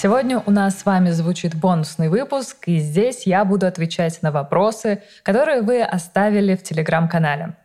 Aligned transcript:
Сегодня 0.00 0.40
у 0.46 0.52
нас 0.52 0.78
с 0.78 0.86
вами 0.86 1.10
звучит 1.10 1.56
бонусный 1.56 2.08
выпуск, 2.08 2.68
и 2.68 2.78
здесь 2.78 3.26
я 3.26 3.44
буду 3.44 3.66
отвечать 3.66 4.22
на 4.22 4.30
вопросы, 4.30 5.02
которые 5.24 5.60
вы 5.60 5.82
оставили 5.82 6.54
в 6.54 6.62
телеграм-канале. 6.62 7.56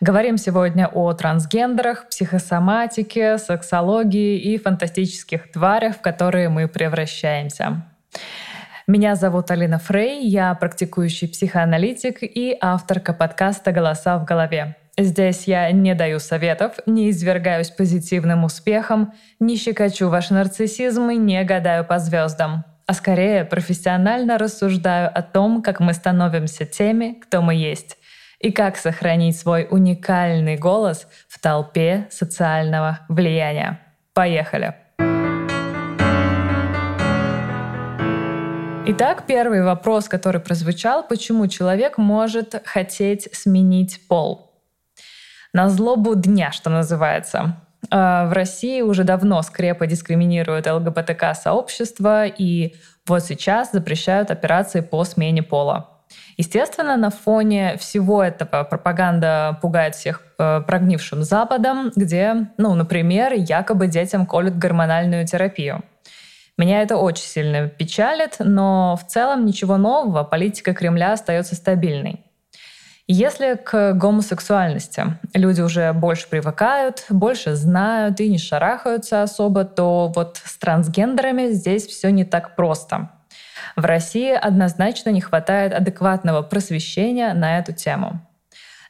Говорим 0.00 0.36
сегодня 0.36 0.88
о 0.92 1.12
трансгендерах, 1.12 2.08
психосоматике, 2.08 3.38
сексологии 3.38 4.36
и 4.36 4.58
фантастических 4.58 5.52
тварях, 5.52 5.98
в 5.98 6.00
которые 6.00 6.48
мы 6.48 6.66
превращаемся. 6.66 7.86
Меня 8.88 9.14
зовут 9.14 9.52
Алина 9.52 9.78
Фрей, 9.78 10.26
я 10.26 10.52
практикующий 10.54 11.28
психоаналитик 11.28 12.24
и 12.24 12.58
авторка 12.60 13.12
подкаста 13.12 13.70
«Голоса 13.70 14.18
в 14.18 14.24
голове». 14.24 14.74
Здесь 14.98 15.44
я 15.44 15.70
не 15.70 15.94
даю 15.94 16.18
советов, 16.18 16.74
не 16.86 17.10
извергаюсь 17.10 17.70
позитивным 17.70 18.44
успехом, 18.44 19.12
не 19.38 19.56
щекочу 19.56 20.08
ваш 20.08 20.30
нарциссизм 20.30 21.10
и 21.10 21.16
не 21.16 21.42
гадаю 21.44 21.84
по 21.84 21.98
звездам, 21.98 22.64
а 22.86 22.92
скорее 22.92 23.44
профессионально 23.44 24.36
рассуждаю 24.36 25.10
о 25.16 25.22
том, 25.22 25.62
как 25.62 25.80
мы 25.80 25.94
становимся 25.94 26.66
теми, 26.66 27.18
кто 27.22 27.40
мы 27.40 27.54
есть, 27.54 27.98
и 28.40 28.50
как 28.50 28.76
сохранить 28.76 29.38
свой 29.38 29.66
уникальный 29.70 30.56
голос 30.56 31.06
в 31.28 31.40
толпе 31.40 32.08
социального 32.10 33.00
влияния. 33.08 33.80
Поехали! 34.12 34.74
Итак, 38.86 39.24
первый 39.26 39.62
вопрос, 39.62 40.08
который 40.08 40.40
прозвучал, 40.40 41.06
почему 41.06 41.46
человек 41.46 41.96
может 41.96 42.60
хотеть 42.64 43.28
сменить 43.32 44.00
пол? 44.08 44.49
На 45.52 45.68
злобу 45.68 46.14
дня, 46.14 46.52
что 46.52 46.70
называется. 46.70 47.56
Э, 47.90 48.26
В 48.28 48.32
России 48.32 48.82
уже 48.82 49.04
давно 49.04 49.42
скрепы 49.42 49.86
дискриминируют 49.86 50.66
ЛГБТК-сообщество, 50.66 52.26
и 52.26 52.74
вот 53.06 53.24
сейчас 53.24 53.72
запрещают 53.72 54.30
операции 54.30 54.80
по 54.80 55.04
смене 55.04 55.42
пола. 55.42 55.88
Естественно, 56.36 56.96
на 56.96 57.10
фоне 57.10 57.76
всего 57.78 58.22
этого 58.22 58.64
пропаганда 58.64 59.58
пугает 59.60 59.94
всех 59.94 60.22
э, 60.38 60.60
прогнившим 60.66 61.22
Западом, 61.22 61.92
где, 61.96 62.48
ну, 62.56 62.74
например, 62.74 63.32
якобы 63.34 63.86
детям 63.88 64.26
колют 64.26 64.54
гормональную 64.56 65.26
терапию. 65.26 65.82
Меня 66.56 66.82
это 66.82 66.96
очень 66.96 67.24
сильно 67.24 67.68
печалит, 67.68 68.36
но 68.38 68.96
в 68.96 69.06
целом 69.06 69.46
ничего 69.46 69.76
нового, 69.76 70.24
политика 70.24 70.74
Кремля 70.74 71.12
остается 71.12 71.54
стабильной. 71.54 72.24
Если 73.12 73.56
к 73.56 73.94
гомосексуальности 73.94 75.18
люди 75.34 75.60
уже 75.60 75.92
больше 75.92 76.28
привыкают, 76.28 77.06
больше 77.08 77.56
знают 77.56 78.20
и 78.20 78.28
не 78.28 78.38
шарахаются 78.38 79.24
особо, 79.24 79.64
то 79.64 80.12
вот 80.14 80.40
с 80.44 80.56
трансгендерами 80.58 81.48
здесь 81.48 81.88
все 81.88 82.12
не 82.12 82.22
так 82.22 82.54
просто. 82.54 83.10
В 83.74 83.84
России 83.84 84.32
однозначно 84.32 85.10
не 85.10 85.20
хватает 85.20 85.72
адекватного 85.72 86.42
просвещения 86.42 87.34
на 87.34 87.58
эту 87.58 87.72
тему. 87.72 88.24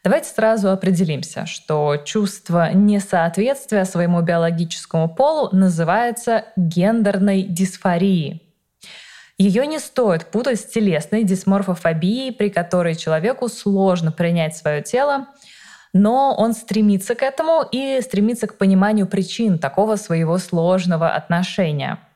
Давайте 0.05 0.29
сразу 0.29 0.71
определимся, 0.71 1.47
что 1.47 1.97
чувство 2.05 2.75
несоответствия 2.75 3.87
своему 3.87 4.21
биологическому 4.21 5.09
полу 5.09 5.49
называется 5.57 6.45
гендерной 6.57 7.45
дисфорией. 7.45 8.50
Ее 9.41 9.67
не 9.67 9.79
стоит 9.79 10.27
путать 10.27 10.61
с 10.61 10.65
телесной 10.67 11.25
дисморфофобией, 11.25 12.31
при 12.31 12.51
которой 12.51 12.95
человеку 12.95 13.49
сложно 13.49 14.13
принять 14.13 14.55
свое 14.55 14.83
тело, 14.83 15.29
но 15.95 16.35
он 16.37 16.53
стремится 16.53 17.15
к 17.15 17.23
этому 17.23 17.65
и 17.73 18.03
стремится 18.03 18.47
к 18.47 18.59
пониманию 18.59 19.07
причин 19.07 19.59
такого 19.59 19.97
своего 19.97 20.37
сложного 20.37 21.09
отношения– 21.09 21.99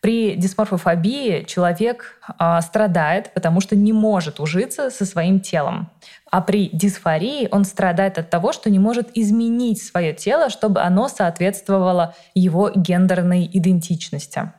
при 0.00 0.36
дисморфофобии 0.36 1.44
человек 1.44 2.20
э, 2.38 2.60
страдает, 2.62 3.32
потому 3.34 3.60
что 3.60 3.74
не 3.74 3.92
может 3.92 4.40
ужиться 4.40 4.90
со 4.90 5.04
своим 5.04 5.40
телом. 5.40 5.90
А 6.30 6.40
при 6.42 6.68
дисфории 6.72 7.48
он 7.50 7.64
страдает 7.64 8.18
от 8.18 8.30
того, 8.30 8.52
что 8.52 8.70
не 8.70 8.78
может 8.78 9.08
изменить 9.14 9.82
свое 9.82 10.12
тело, 10.12 10.48
чтобы 10.48 10.80
оно 10.80 11.08
соответствовало 11.08 12.14
его 12.34 12.70
гендерной 12.74 13.50
идентичности. 13.52 14.52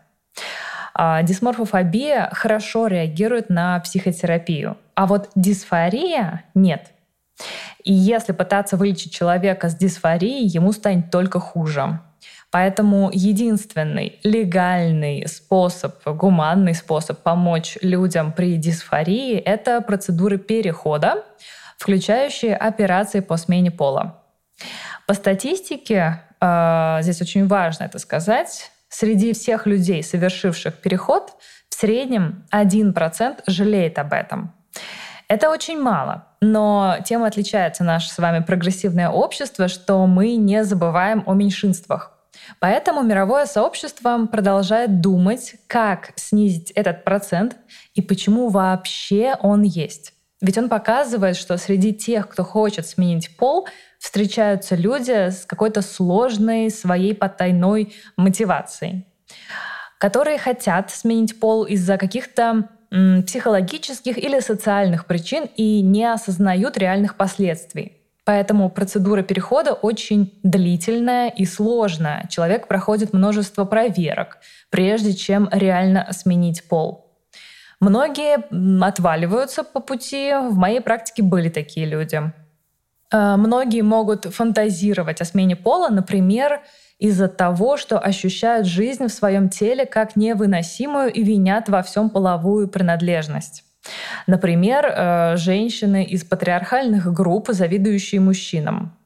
А 0.99 1.21
дисморфофобия 1.21 2.27
хорошо 2.31 2.87
реагирует 2.87 3.51
на 3.51 3.79
психотерапию, 3.81 4.77
а 4.95 5.05
вот 5.05 5.29
дисфория 5.35 6.45
нет. 6.55 6.87
И 7.83 7.93
если 7.93 8.31
пытаться 8.31 8.77
вылечить 8.77 9.13
человека 9.13 9.69
с 9.69 9.75
дисфорией, 9.75 10.47
ему 10.47 10.71
станет 10.71 11.11
только 11.11 11.39
хуже. 11.39 11.99
Поэтому 12.49 13.11
единственный 13.13 14.19
легальный 14.23 15.27
способ, 15.27 16.03
гуманный 16.03 16.73
способ 16.73 17.21
помочь 17.21 17.77
людям 17.83 18.31
при 18.31 18.57
дисфории— 18.57 19.35
это 19.37 19.81
процедуры 19.81 20.39
перехода, 20.39 21.23
включающие 21.77 22.55
операции 22.55 23.19
по 23.19 23.37
смене 23.37 23.69
пола. 23.69 24.23
По 25.05 25.13
статистике, 25.13 26.23
э, 26.41 26.97
здесь 27.01 27.21
очень 27.21 27.45
важно 27.45 27.83
это 27.83 27.99
сказать, 27.99 28.71
среди 28.89 29.33
всех 29.33 29.65
людей, 29.65 30.03
совершивших 30.03 30.75
переход, 30.75 31.33
в 31.69 31.75
среднем 31.75 32.45
1% 32.53 33.43
жалеет 33.47 33.99
об 33.99 34.13
этом. 34.13 34.53
Это 35.27 35.49
очень 35.49 35.79
мало, 35.79 36.27
но 36.39 36.97
тем 37.03 37.23
отличается 37.23 37.83
наше 37.83 38.09
с 38.09 38.17
вами 38.17 38.43
прогрессивное 38.43 39.09
общество, 39.09 39.67
что 39.67 40.07
мы 40.07 40.35
не 40.35 40.63
забываем 40.63 41.23
о 41.25 41.33
меньшинствах. 41.33 42.13
Поэтому 42.59 43.03
мировое 43.03 43.45
сообщество 43.45 44.25
продолжает 44.25 45.01
думать, 45.01 45.55
как 45.67 46.11
снизить 46.15 46.71
этот 46.71 47.03
процент 47.03 47.57
и 47.93 48.01
почему 48.01 48.49
вообще 48.49 49.35
он 49.41 49.63
есть. 49.63 50.13
Ведь 50.41 50.57
он 50.57 50.69
показывает, 50.69 51.35
что 51.35 51.57
среди 51.57 51.93
тех, 51.93 52.29
кто 52.29 52.43
хочет 52.43 52.85
сменить 52.85 53.35
пол, 53.37 53.67
встречаются 53.97 54.75
люди 54.75 55.29
с 55.31 55.45
какой-то 55.45 55.81
сложной 55.81 56.69
своей 56.69 57.15
потайной 57.15 57.95
мотивацией, 58.17 59.07
которые 59.97 60.37
хотят 60.37 60.91
сменить 60.91 61.39
пол 61.39 61.63
из-за 61.63 61.97
каких-то 61.97 62.69
психологических 62.89 64.17
или 64.17 64.39
социальных 64.39 65.07
причин 65.07 65.49
и 65.55 65.81
не 65.81 66.05
осознают 66.05 66.77
реальных 66.77 67.17
последствий. 67.17 67.97
Поэтому 68.23 68.69
процедура 68.69 69.23
перехода 69.23 69.73
очень 69.73 70.37
длительная 70.43 71.29
и 71.29 71.45
сложная. 71.45 72.27
Человек 72.29 72.67
проходит 72.67 73.13
множество 73.13 73.65
проверок, 73.65 74.37
прежде 74.69 75.13
чем 75.13 75.49
реально 75.51 76.07
сменить 76.11 76.67
пол. 76.67 77.06
Многие 77.79 78.83
отваливаются 78.83 79.63
по 79.63 79.79
пути. 79.79 80.33
В 80.33 80.55
моей 80.55 80.81
практике 80.81 81.23
были 81.23 81.49
такие 81.49 81.85
люди. 81.85 82.21
Э, 83.11 83.35
многие 83.37 83.81
могут 83.81 84.25
фантазировать 84.25 85.21
о 85.21 85.25
смене 85.25 85.55
пола, 85.55 85.89
например, 85.89 86.61
из-за 86.97 87.27
того, 87.27 87.77
что 87.77 87.99
ощущают 87.99 88.65
жизнь 88.65 89.05
в 89.05 89.13
своем 89.13 89.49
теле 89.49 89.85
как 89.85 90.15
невыносимую 90.15 91.13
и 91.13 91.23
винят 91.23 91.69
во 91.69 91.83
всем 91.83 92.09
половую 92.09 92.67
принадлежность. 92.67 93.63
Например, 94.25 94.85
э, 94.85 95.37
женщины 95.37 96.03
из 96.03 96.23
патриархальных 96.23 97.13
групп, 97.13 97.49
завидующие 97.49 98.19
мужчинам. 98.19 98.97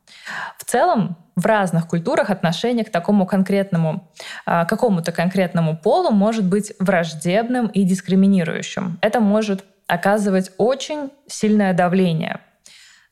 В 0.57 0.63
целом, 0.63 1.18
в 1.42 1.46
разных 1.46 1.88
культурах 1.88 2.30
отношение 2.30 2.86
к 2.86 2.92
такому 2.92 3.26
конкретному, 3.26 4.10
э, 4.46 4.66
какому-то 4.66 5.12
конкретному 5.12 5.76
полу 5.78 6.12
может 6.12 6.46
быть 6.46 6.74
враждебным 6.80 7.68
и 7.68 7.84
дискриминирующим. 7.84 9.00
Это 9.02 9.20
может 9.20 9.66
оказывать 9.88 10.52
очень 10.58 11.12
сильное 11.28 11.74
давление– 11.74 12.40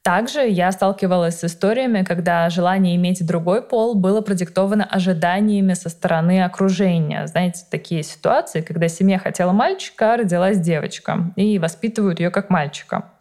также 0.02 0.48
я 0.48 0.72
сталкивалась 0.72 1.40
с 1.40 1.44
историями, 1.44 2.04
когда 2.04 2.50
желание 2.50 2.96
иметь 2.96 3.26
другой 3.26 3.62
пол 3.62 3.96
было 3.96 4.22
продиктовано 4.22 4.86
ожиданиями 4.86 5.74
со 5.74 5.90
стороны 5.90 6.44
окружения. 6.44 7.28
Знаете, 7.28 7.66
такие 7.70 8.04
ситуации, 8.04 8.62
когда 8.62 8.88
семья 8.88 9.20
хотела 9.20 9.52
мальчика, 9.52 10.14
а 10.14 10.18
родилась 10.18 10.58
девочка, 10.58 11.32
и 11.36 11.60
воспитывают 11.60 12.20
ее 12.22 12.32
как 12.32 12.50
мальчика. 12.50 13.12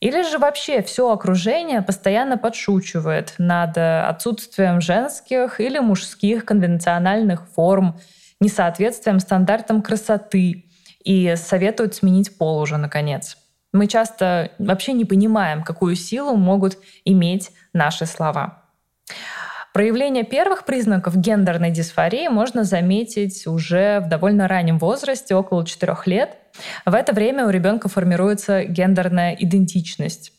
Или 0.00 0.22
же 0.22 0.38
вообще 0.38 0.82
все 0.82 1.10
окружение 1.10 1.82
постоянно 1.82 2.38
подшучивает 2.38 3.34
над 3.38 3.76
отсутствием 3.76 4.80
женских 4.80 5.60
или 5.60 5.78
мужских 5.80 6.44
конвенциональных 6.44 7.48
форм, 7.48 7.98
несоответствием 8.40 9.18
стандартам 9.18 9.82
красоты 9.82 10.66
и 11.02 11.34
советуют 11.36 11.96
сменить 11.96 12.38
пол 12.38 12.60
уже 12.60 12.76
наконец. 12.76 13.36
Мы 13.72 13.86
часто 13.86 14.52
вообще 14.58 14.92
не 14.92 15.04
понимаем, 15.04 15.62
какую 15.62 15.96
силу 15.96 16.36
могут 16.36 16.78
иметь 17.04 17.50
наши 17.72 18.06
слова. 18.06 18.62
Проявление 19.74 20.24
первых 20.24 20.64
признаков 20.64 21.16
гендерной 21.16 21.70
дисфории 21.70 22.28
можно 22.28 22.64
заметить 22.64 23.46
уже 23.46 24.00
в 24.00 24.08
довольно 24.08 24.48
раннем 24.48 24.78
возрасте, 24.78 25.34
около 25.34 25.64
4 25.64 25.94
лет. 26.06 26.36
В 26.84 26.94
это 26.94 27.12
время 27.12 27.46
у 27.46 27.50
ребенка 27.50 27.88
формируется 27.88 28.64
гендерная 28.64 29.34
идентичность. 29.34 30.32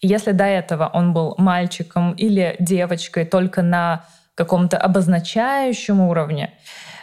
Если 0.00 0.30
до 0.30 0.44
этого 0.44 0.88
он 0.92 1.12
был 1.12 1.34
мальчиком 1.38 2.12
или 2.12 2.54
девочкой 2.60 3.24
только 3.24 3.62
на 3.62 4.04
каком-то 4.36 4.78
обозначающем 4.78 6.00
уровне, 6.00 6.54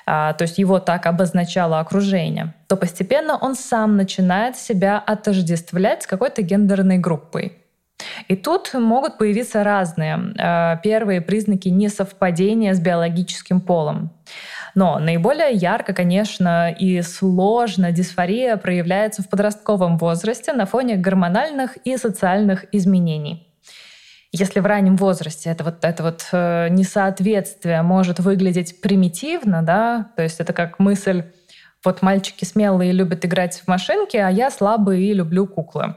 а, 0.05 0.33
то 0.33 0.43
есть 0.43 0.57
его 0.57 0.79
так 0.79 1.05
обозначало 1.05 1.79
окружение, 1.79 2.53
то 2.67 2.77
постепенно 2.77 3.37
он 3.37 3.55
сам 3.55 3.97
начинает 3.97 4.55
себя 4.55 4.97
отождествлять 4.97 6.03
с 6.03 6.07
какой-то 6.07 6.41
гендерной 6.41 6.99
группой. 6.99 7.64
И 8.27 8.35
тут 8.35 8.73
могут 8.73 9.17
появиться 9.17 9.63
разные 9.63 10.33
а, 10.37 10.77
первые 10.77 11.21
признаки 11.21 11.69
несовпадения 11.69 12.73
с 12.73 12.79
биологическим 12.79 13.61
полом. 13.61 14.11
Но 14.73 14.99
наиболее 14.99 15.53
ярко, 15.53 15.93
конечно, 15.93 16.69
и 16.71 17.01
сложно 17.01 17.91
дисфория 17.91 18.57
проявляется 18.57 19.21
в 19.23 19.29
подростковом 19.29 19.97
возрасте 19.97 20.51
на 20.51 20.65
фоне 20.65 20.97
гормональных 20.97 21.77
и 21.77 21.95
социальных 21.97 22.65
изменений. 22.73 23.47
Если 24.33 24.59
в 24.59 24.65
раннем 24.65 24.97
возрасте 24.97 25.49
это 25.49 25.63
вот 25.63 25.85
это 25.85 26.03
вот 26.03 26.27
э, 26.33 26.67
несоответствие 26.69 27.81
может 27.83 28.19
выглядеть 28.19 28.81
примитивно, 28.81 29.61
да, 29.61 30.11
то 30.17 30.23
есть 30.23 30.41
это 30.41 30.51
как 30.51 30.77
мысль, 30.77 31.23
вот 31.85 32.01
мальчики 32.01 32.43
смелые 32.43 32.91
любят 32.91 33.23
играть 33.23 33.61
в 33.61 33.69
машинки, 33.69 34.17
а 34.17 34.29
я 34.29 34.51
слабый 34.51 35.03
и 35.03 35.13
люблю 35.13 35.47
куклы 35.47 35.95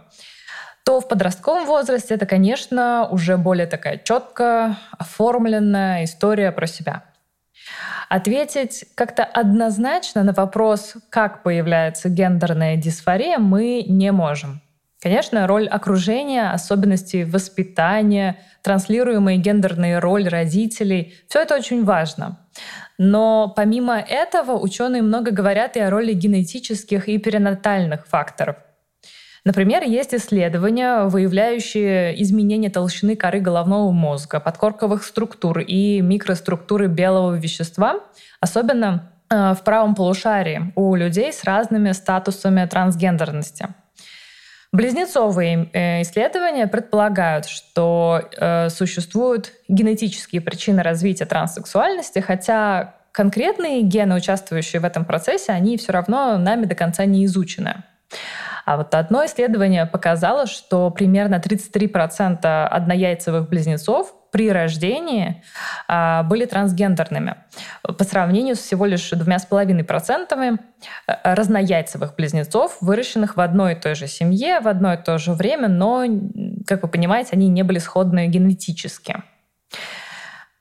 то 0.88 1.00
в 1.00 1.06
подростковом 1.06 1.66
возрасте 1.66 2.14
это, 2.14 2.24
конечно, 2.24 3.06
уже 3.10 3.36
более 3.36 3.66
такая 3.66 3.98
четко 3.98 4.78
оформленная 4.96 6.04
история 6.04 6.50
про 6.50 6.66
себя. 6.66 7.04
Ответить 8.08 8.86
как-то 8.94 9.22
однозначно 9.22 10.22
на 10.24 10.32
вопрос, 10.32 10.94
как 11.10 11.42
появляется 11.42 12.08
гендерная 12.08 12.76
дисфория, 12.76 13.36
мы 13.36 13.84
не 13.86 14.12
можем. 14.12 14.62
Конечно, 15.02 15.46
роль 15.46 15.68
окружения, 15.68 16.52
особенности 16.52 17.22
воспитания, 17.22 18.38
транслируемая 18.62 19.36
гендерная 19.36 20.00
роль 20.00 20.26
родителей— 20.26 21.12
все 21.28 21.42
это 21.42 21.56
очень 21.56 21.84
важно. 21.84 22.38
Но 22.96 23.52
помимо 23.54 23.98
этого 23.98 24.58
ученые 24.58 25.02
много 25.02 25.32
говорят 25.32 25.76
и 25.76 25.80
о 25.80 25.90
роли 25.90 26.14
генетических 26.14 27.10
и 27.10 27.18
перинатальных 27.18 28.06
факторов. 28.06 28.56
Например, 29.44 29.82
есть 29.82 30.14
исследования, 30.14 31.04
выявляющие 31.04 32.20
изменения 32.22 32.70
толщины 32.70 33.16
коры 33.16 33.40
головного 33.40 33.90
мозга, 33.92 34.40
подкорковых 34.40 35.04
структур 35.04 35.60
и 35.60 36.00
микроструктуры 36.00 36.86
белого 36.88 37.34
вещества, 37.34 38.00
особенно 38.40 39.12
э, 39.30 39.54
в 39.54 39.62
правом 39.64 39.94
полушарии 39.94 40.72
у 40.74 40.94
людей 40.94 41.32
с 41.32 41.44
разными 41.44 41.92
статусами 41.92 42.66
трансгендерности. 42.66 43.68
Близнецовые 44.70 45.70
э, 45.72 46.02
исследования 46.02 46.66
предполагают, 46.66 47.46
что 47.46 48.28
э, 48.36 48.68
существуют 48.68 49.52
генетические 49.66 50.42
причины 50.42 50.82
развития 50.82 51.24
транссексуальности, 51.24 52.18
хотя 52.18 52.96
конкретные 53.12 53.80
гены, 53.82 54.16
участвующие 54.16 54.80
в 54.80 54.84
этом 54.84 55.06
процессе, 55.06 55.52
они 55.52 55.78
все 55.78 55.92
равно 55.92 56.36
нами 56.36 56.66
до 56.66 56.74
конца 56.74 57.06
не 57.06 57.24
изучены. 57.24 57.82
А 58.68 58.76
вот 58.76 58.94
одно 58.94 59.24
исследование 59.24 59.86
показало, 59.86 60.46
что 60.46 60.90
примерно 60.90 61.36
33% 61.36 62.66
однояйцевых 62.66 63.48
близнецов 63.48 64.14
при 64.30 64.52
рождении 64.52 65.42
а, 65.88 66.22
были 66.24 66.44
трансгендерными 66.44 67.36
по 67.82 68.04
сравнению 68.04 68.56
с 68.56 68.58
всего 68.58 68.84
лишь 68.84 69.08
двумя 69.08 69.38
с 69.38 69.46
половиной 69.46 69.84
процентами 69.84 70.58
э, 71.06 71.14
разнояйцевых 71.22 72.14
близнецов, 72.14 72.76
выращенных 72.82 73.36
в 73.36 73.40
одной 73.40 73.72
и 73.72 73.74
той 73.74 73.94
же 73.94 74.06
семье 74.06 74.60
в 74.60 74.68
одно 74.68 74.92
и 74.92 75.02
то 75.02 75.16
же 75.16 75.32
время, 75.32 75.68
но, 75.68 76.04
как 76.66 76.82
вы 76.82 76.90
понимаете, 76.90 77.30
они 77.32 77.48
не 77.48 77.62
были 77.62 77.78
сходны 77.78 78.26
генетически. 78.26 79.22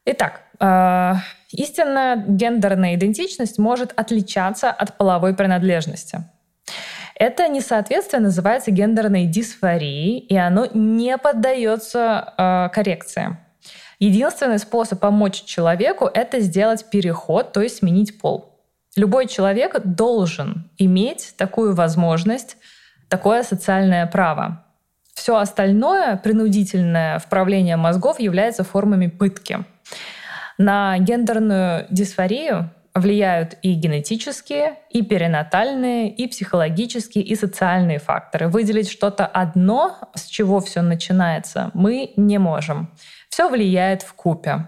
Итак, 0.06 0.44
э, 0.62 1.14
истинная 1.52 2.24
гендерная 2.26 2.96
идентичность 2.96 3.60
может 3.60 3.92
отличаться 4.00 4.72
от 4.72 4.98
половой 4.98 5.34
принадлежности. 5.34 6.24
Это 7.20 7.48
несоответствие 7.48 8.22
называется 8.22 8.70
гендерной 8.70 9.26
дисфорией, 9.26 10.20
и 10.20 10.36
оно 10.38 10.68
не 10.72 11.18
поддается 11.18 12.34
э, 12.38 12.70
коррекции. 12.72 13.38
Единственный 13.98 14.60
способ 14.60 15.00
помочь 15.00 15.44
человеку— 15.44 16.06
это 16.14 16.40
сделать 16.40 16.88
переход, 16.92 17.54
то 17.54 17.62
есть 17.62 17.78
сменить 17.78 18.20
пол. 18.20 18.62
Любой 18.96 19.28
человек 19.28 19.82
должен 19.84 20.70
иметь 20.78 21.34
такую 21.38 21.74
возможность, 21.74 22.58
такое 23.10 23.42
социальное 23.42 24.06
право. 24.06 24.64
Все 25.16 25.38
остальное, 25.38 26.18
принудительное 26.18 27.18
вправление 27.18 27.78
мозгов, 27.78 28.20
является 28.20 28.64
формами 28.64 29.08
пытки. 29.08 29.66
На 30.60 31.00
гендерную 31.00 31.88
дисфорию 31.90 32.70
влияют 33.00 33.58
и 33.62 33.74
генетические, 33.74 34.80
и 34.90 35.02
перинатальные, 35.02 36.10
и 36.10 36.28
психологические, 36.28 37.24
и 37.24 37.36
социальные 37.36 38.00
факторы. 38.00 38.48
Выделить 38.48 38.90
что-то 38.90 39.26
одно, 39.26 39.98
с 40.16 40.26
чего 40.26 40.60
все 40.60 40.82
начинается, 40.82 41.72
мы 41.74 42.14
не 42.16 42.38
можем. 42.38 42.94
Все 43.30 43.50
влияет 43.50 44.02
в 44.02 44.14
купе. 44.14 44.68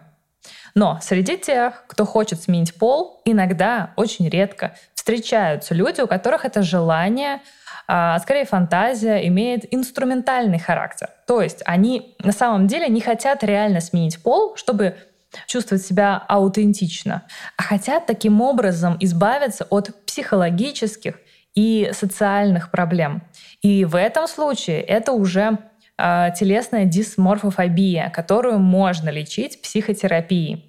Но 0.75 0.99
среди 1.01 1.37
тех, 1.37 1.85
кто 1.87 2.05
хочет 2.05 2.41
сменить 2.41 2.75
пол, 2.75 3.21
иногда, 3.25 3.91
очень 3.95 4.29
редко, 4.29 4.75
встречаются 4.93 5.73
люди, 5.73 6.01
у 6.01 6.07
которых 6.07 6.45
это 6.45 6.61
желание, 6.61 7.41
а 7.87 8.19
скорее 8.19 8.45
фантазия, 8.45 9.27
имеет 9.27 9.73
инструментальный 9.73 10.59
характер. 10.59 11.09
То 11.25 11.41
есть 11.41 11.63
они 11.65 12.15
на 12.19 12.31
самом 12.31 12.67
деле 12.67 12.87
не 12.87 13.01
хотят 13.01 13.43
реально 13.43 13.81
сменить 13.81 14.21
пол, 14.21 14.55
чтобы 14.55 14.95
чувствовать 15.47 15.85
себя 15.85 16.17
аутентично, 16.27 17.23
а 17.57 17.63
хотят 17.63 18.05
таким 18.05 18.41
образом 18.41 18.97
избавиться 18.99 19.65
от 19.69 20.05
психологических 20.05 21.15
и 21.55 21.91
социальных 21.93 22.71
проблем. 22.71 23.23
И 23.61 23.85
в 23.85 23.95
этом 23.95 24.27
случае 24.27 24.81
это 24.81 25.11
уже 25.11 25.57
э, 25.97 26.29
телесная 26.37 26.85
дисморфофобия, 26.85 28.09
которую 28.09 28.59
можно 28.59 29.09
лечить 29.09 29.61
психотерапией. 29.61 30.65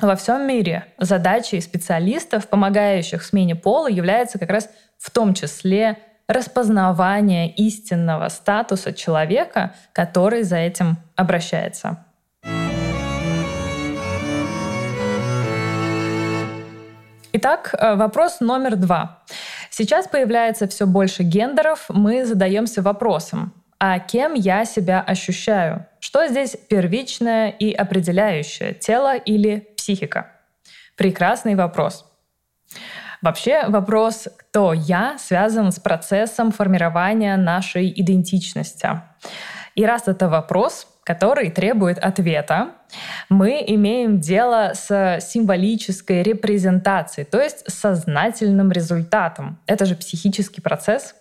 Во 0.00 0.16
всем 0.16 0.48
мире 0.48 0.86
задачей 0.98 1.60
специалистов, 1.60 2.48
помогающих 2.48 3.22
смене 3.22 3.54
пола, 3.54 3.88
является 3.88 4.38
как 4.38 4.50
раз 4.50 4.68
в 4.98 5.10
том 5.10 5.32
числе 5.32 5.98
распознавание 6.26 7.52
истинного 7.54 8.28
статуса 8.28 8.92
человека, 8.92 9.74
который 9.92 10.42
за 10.42 10.56
этим 10.56 10.96
обращается. 11.14 12.04
Итак, 17.44 17.74
э, 17.76 17.96
вопрос 17.96 18.38
номер 18.38 18.76
два. 18.76 19.24
Сейчас 19.68 20.06
появляется 20.06 20.68
все 20.68 20.86
больше 20.86 21.24
гендеров, 21.24 21.86
мы 21.88 22.24
задаемся 22.24 22.82
вопросом, 22.82 23.52
а 23.80 23.98
кем 23.98 24.34
я 24.34 24.64
себя 24.64 25.00
ощущаю? 25.00 25.86
Что 25.98 26.28
здесь 26.28 26.56
первичное 26.70 27.50
и 27.50 27.72
определяющее, 27.72 28.74
тело 28.74 29.16
или 29.16 29.74
психика? 29.76 30.30
Прекрасный 30.96 31.56
вопрос. 31.56 32.04
Вообще 33.22 33.66
вопрос 33.66 34.28
«кто 34.36 34.72
я» 34.72 35.18
связан 35.18 35.72
с 35.72 35.80
процессом 35.80 36.52
формирования 36.52 37.36
нашей 37.36 37.92
идентичности. 38.00 38.88
И 39.74 39.84
раз 39.84 40.06
это 40.06 40.28
вопрос, 40.28 40.86
который 41.04 41.50
требует 41.50 41.98
ответа, 41.98 42.70
мы 43.28 43.62
имеем 43.66 44.20
дело 44.20 44.72
с 44.74 45.18
символической 45.20 46.22
репрезентацией, 46.22 47.26
то 47.26 47.40
есть 47.40 47.64
сознательным 47.70 48.70
результатом. 48.70 49.58
Это 49.66 49.84
же 49.84 49.96
психический 49.96 50.60
процесс. 50.60 51.14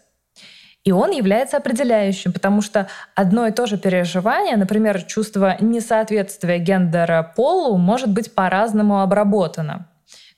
И 0.84 0.92
он 0.92 1.12
является 1.12 1.58
определяющим, 1.58 2.34
потому 2.34 2.62
что 2.62 2.88
одно 3.14 3.46
и 3.46 3.52
то 3.52 3.68
же 3.68 3.78
переживание, 3.78 4.58
например, 4.58 5.04
чувство 5.04 5.56
несоответствия 5.60 6.58
гендера 6.58 7.34
полу, 7.36 7.78
может 7.78 8.10
быть 8.10 8.34
по-разному 8.34 9.02
обработано. 9.02 9.88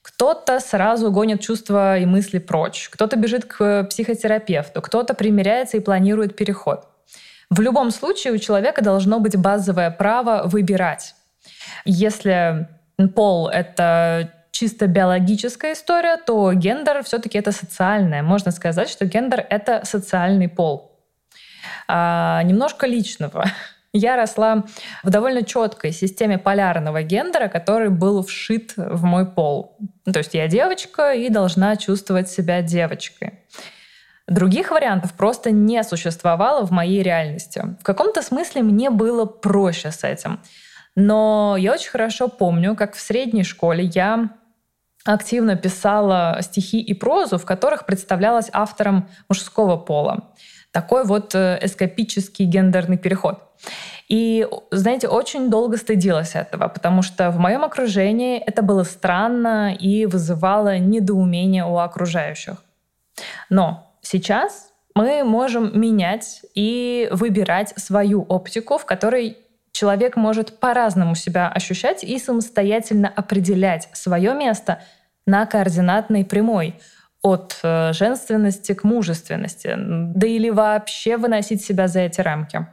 Кто-то 0.01 0.59
сразу 0.59 1.11
гонит 1.11 1.39
чувства 1.39 1.97
и 1.97 2.05
мысли 2.05 2.39
прочь, 2.39 2.89
кто-то 2.89 3.15
бежит 3.15 3.45
к 3.45 3.85
психотерапевту, 3.85 4.81
кто-то 4.81 5.13
примиряется 5.13 5.77
и 5.77 5.79
планирует 5.79 6.35
переход. 6.35 6.87
В 7.53 7.61
любом 7.61 7.91
случае 7.91 8.33
у 8.33 8.39
человека 8.39 8.83
должно 8.83 9.19
быть 9.19 9.37
базовое 9.37 9.91
право 9.91 10.41
выбирать. 10.45 11.13
Если 11.85 12.67
пол— 13.13 13.47
это 13.53 14.31
чисто 14.49 14.87
биологическая 14.87 15.73
история, 15.73 16.17
то 16.17 16.51
гендер 16.53 17.03
все-таки 17.03 17.37
это 17.37 17.51
социальное. 17.51 18.23
Можно 18.23 18.49
сказать, 18.49 18.89
что 18.89 19.05
гендер— 19.05 19.45
это 19.51 19.81
социальный 19.85 20.49
пол. 20.49 20.99
А, 21.87 22.41
немножко 22.41 22.87
личного. 22.87 23.45
Я 23.93 24.15
росла 24.15 24.63
в 25.03 25.11
довольно 25.11 25.43
четкой 25.43 25.91
системе 25.91 26.39
полярного 26.39 27.03
гендера, 27.03 27.49
который 27.49 27.89
был 27.89 28.23
вшит 28.23 28.73
в 28.75 29.03
мой 29.03 29.27
пол. 29.27 29.77
То 30.11 30.17
есть 30.17 30.33
я 30.33 30.47
девочка 30.47 31.13
и 31.13 31.29
должна 31.29 31.75
чувствовать 31.75 32.31
себя 32.31 32.63
девочкой. 32.63 33.41
Других 34.27 34.71
вариантов 34.71 35.13
просто 35.13 35.51
не 35.51 35.83
существовало 35.83 36.65
в 36.65 36.71
моей 36.71 37.03
реальности. 37.03 37.75
В 37.79 37.83
каком-то 37.83 38.21
смысле 38.21 38.63
мне 38.63 38.89
было 38.89 39.25
проще 39.25 39.91
с 39.91 40.03
этим. 40.03 40.39
Но 40.95 41.55
я 41.57 41.73
очень 41.73 41.89
хорошо 41.89 42.27
помню, 42.27 42.75
как 42.75 42.95
в 42.95 43.01
средней 43.01 43.43
школе 43.43 43.83
я 43.83 44.29
активно 45.05 45.57
писала 45.57 46.39
стихи 46.41 46.79
и 46.79 46.93
прозу, 46.93 47.37
в 47.37 47.45
которых 47.45 47.85
представлялась 47.85 48.49
автором 48.53 49.09
мужского 49.27 49.75
пола. 49.75 50.31
Такой 50.71 51.03
вот 51.03 51.35
э, 51.35 51.59
эскапический 51.61 52.45
гендерный 52.45 52.97
переход. 52.97 53.43
И, 54.07 54.47
знаете, 54.71 55.07
очень 55.07 55.49
долго 55.49 55.77
стыдилась 55.77 56.35
этого, 56.35 56.67
потому 56.67 57.01
что 57.01 57.29
в 57.31 57.37
моем 57.37 57.63
окружении 57.63 58.39
это 58.39 58.61
было 58.61 58.83
странно 58.83 59.73
и 59.73 60.05
вызывало 60.05 60.77
недоумение 60.77 61.65
у 61.65 61.77
окружающих. 61.77 62.55
Но 63.49 63.92
сейчас 64.03 64.69
мы 64.93 65.23
можем 65.23 65.79
менять 65.79 66.41
и 66.53 67.09
выбирать 67.11 67.73
свою 67.77 68.21
оптику, 68.23 68.77
в 68.77 68.85
которой 68.85 69.37
человек 69.71 70.15
может 70.15 70.59
по-разному 70.59 71.15
себя 71.15 71.49
ощущать 71.49 72.03
и 72.03 72.19
самостоятельно 72.19 73.09
определять 73.09 73.89
свое 73.93 74.35
место 74.35 74.81
на 75.25 75.45
координатной 75.45 76.23
прямой 76.25 76.79
от 77.23 77.57
э, 77.63 77.93
женственности 77.93 78.73
к 78.73 78.83
мужественности, 78.83 79.73
да 79.77 80.27
или 80.27 80.49
вообще 80.49 81.17
выносить 81.17 81.63
себя 81.63 81.87
за 81.87 82.01
эти 82.01 82.21
рамки. 82.21 82.67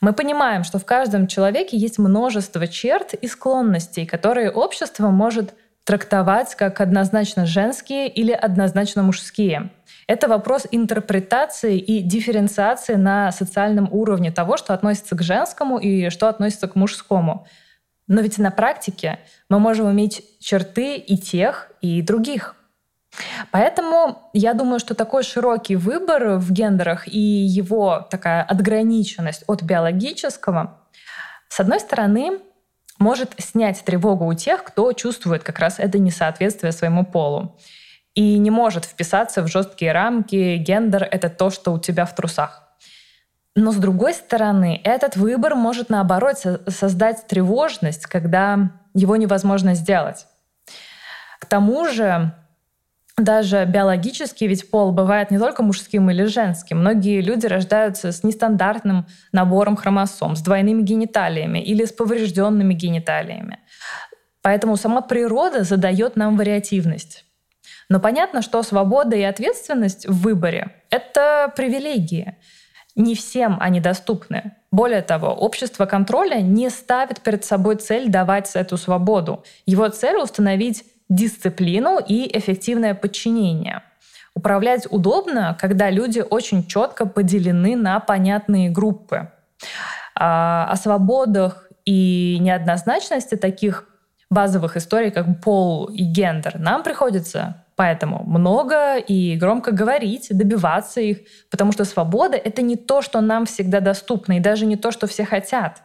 Мы 0.00 0.12
понимаем, 0.12 0.64
что 0.64 0.78
в 0.78 0.84
каждом 0.84 1.26
человеке 1.26 1.76
есть 1.76 1.98
множество 1.98 2.66
черт 2.66 3.14
и 3.14 3.28
склонностей, 3.28 4.06
которые 4.06 4.50
общество 4.50 5.10
может 5.10 5.54
трактовать 5.84 6.54
как 6.54 6.80
однозначно 6.80 7.46
женские 7.46 8.08
или 8.08 8.32
однозначно 8.32 9.02
мужские. 9.02 9.70
Это 10.06 10.28
вопрос 10.28 10.66
интерпретации 10.70 11.78
и 11.78 12.02
дифференциации 12.02 12.94
на 12.94 13.32
социальном 13.32 13.88
уровне 13.92 14.30
того, 14.30 14.56
что 14.56 14.74
относится 14.74 15.16
к 15.16 15.22
женскому 15.22 15.78
и 15.78 16.10
что 16.10 16.28
относится 16.28 16.68
к 16.68 16.76
мужскому. 16.76 17.46
Но 18.08 18.20
ведь 18.20 18.38
на 18.38 18.50
практике 18.50 19.20
мы 19.48 19.58
можем 19.58 19.90
иметь 19.92 20.22
черты 20.40 20.96
и 20.96 21.16
тех, 21.16 21.70
и 21.80 22.02
других. 22.02 22.56
Поэтому 23.50 24.30
я 24.32 24.54
думаю, 24.54 24.80
что 24.80 24.94
такой 24.94 25.22
широкий 25.22 25.76
выбор 25.76 26.38
в 26.38 26.50
гендерах 26.50 27.06
и 27.06 27.18
его 27.18 28.06
такая 28.10 28.42
отграниченность 28.42 29.44
от 29.46 29.62
биологического, 29.62 30.78
с 31.48 31.60
одной 31.60 31.80
стороны, 31.80 32.38
может 33.02 33.34
снять 33.38 33.84
тревогу 33.84 34.24
у 34.26 34.34
тех, 34.34 34.64
кто 34.64 34.92
чувствует 34.92 35.42
как 35.42 35.58
раз 35.58 35.78
это 35.78 35.98
несоответствие 35.98 36.72
своему 36.72 37.04
полу 37.04 37.58
и 38.14 38.38
не 38.38 38.50
может 38.50 38.84
вписаться 38.84 39.42
в 39.42 39.48
жесткие 39.48 39.92
рамки. 39.92 40.56
Гендер— 40.56 41.02
это 41.10 41.28
то, 41.28 41.50
что 41.50 41.72
у 41.72 41.78
тебя 41.78 42.04
в 42.06 42.14
трусах. 42.14 42.62
Но 43.54 43.72
с 43.72 43.76
другой 43.76 44.14
стороны, 44.14 44.80
этот 44.84 45.16
выбор 45.16 45.54
может 45.54 45.90
наоборот 45.90 46.36
создать 46.68 47.26
тревожность, 47.26 48.06
когда 48.06 48.70
его 48.94 49.16
невозможно 49.16 49.74
сделать. 49.74 50.26
К 51.38 51.46
тому 51.46 51.88
же 51.88 52.32
даже 53.18 53.64
биологически, 53.66 54.44
ведь 54.44 54.70
пол 54.70 54.92
бывает 54.92 55.30
не 55.30 55.38
только 55.38 55.62
мужским 55.62 56.10
или 56.10 56.24
женским. 56.24 56.80
Многие 56.80 57.20
люди 57.20 57.46
рождаются 57.46 58.10
с 58.10 58.24
нестандартным 58.24 59.06
набором 59.32 59.76
хромосом, 59.76 60.34
с 60.34 60.40
двойными 60.40 60.82
гениталиями 60.82 61.58
или 61.58 61.84
с 61.84 61.92
поврежденными 61.92 62.72
гениталиями. 62.72 63.58
Поэтому 64.40 64.76
сама 64.76 65.02
природа 65.02 65.62
задает 65.62 66.16
нам 66.16 66.36
вариативность. 66.36 67.24
Но 67.88 68.00
понятно, 68.00 68.40
что 68.40 68.62
свобода 68.62 69.16
и 69.16 69.22
ответственность 69.22 70.06
в 70.08 70.22
выборе— 70.22 70.74
это 70.90 71.52
привилегии. 71.54 72.36
Не 72.96 73.14
всем 73.14 73.58
они 73.60 73.80
доступны. 73.80 74.56
Более 74.70 75.02
того, 75.02 75.28
общество 75.28 75.84
контроля 75.84 76.40
не 76.40 76.70
ставит 76.70 77.20
перед 77.20 77.44
собой 77.44 77.76
цель 77.76 78.08
давать 78.08 78.50
эту 78.54 78.78
свободу. 78.78 79.44
Его 79.66 79.88
цель— 79.88 80.16
установить 80.22 80.84
дисциплину 81.14 81.98
и 81.98 82.36
эффективное 82.36 82.94
подчинение. 82.94 83.82
Управлять 84.34 84.86
удобно, 84.90 85.56
когда 85.60 85.90
люди 85.90 86.20
очень 86.20 86.66
четко 86.66 87.06
поделены 87.06 87.76
на 87.76 88.00
понятные 88.00 88.70
группы. 88.70 89.30
А, 90.14 90.68
о 90.70 90.76
свободах 90.76 91.68
и 91.84 92.38
неоднозначности 92.40 93.36
таких 93.36 93.86
базовых 94.30 94.76
историй, 94.76 95.10
как 95.10 95.42
пол 95.42 95.86
и 95.86 96.02
гендер, 96.02 96.58
нам 96.58 96.82
приходится 96.82 97.62
поэтому 97.76 98.22
много 98.24 98.96
и 98.96 99.36
громко 99.36 99.72
говорить, 99.72 100.28
добиваться 100.30 101.00
их, 101.00 101.18
потому 101.50 101.72
что 101.72 101.84
свобода— 101.84 102.36
это 102.44 102.62
не 102.62 102.76
то, 102.76 103.02
что 103.02 103.20
нам 103.20 103.44
всегда 103.46 103.80
доступно, 103.80 104.36
и 104.36 104.40
даже 104.40 104.66
не 104.66 104.76
то, 104.76 104.92
что 104.92 105.06
все 105.06 105.24
хотят, 105.24 105.82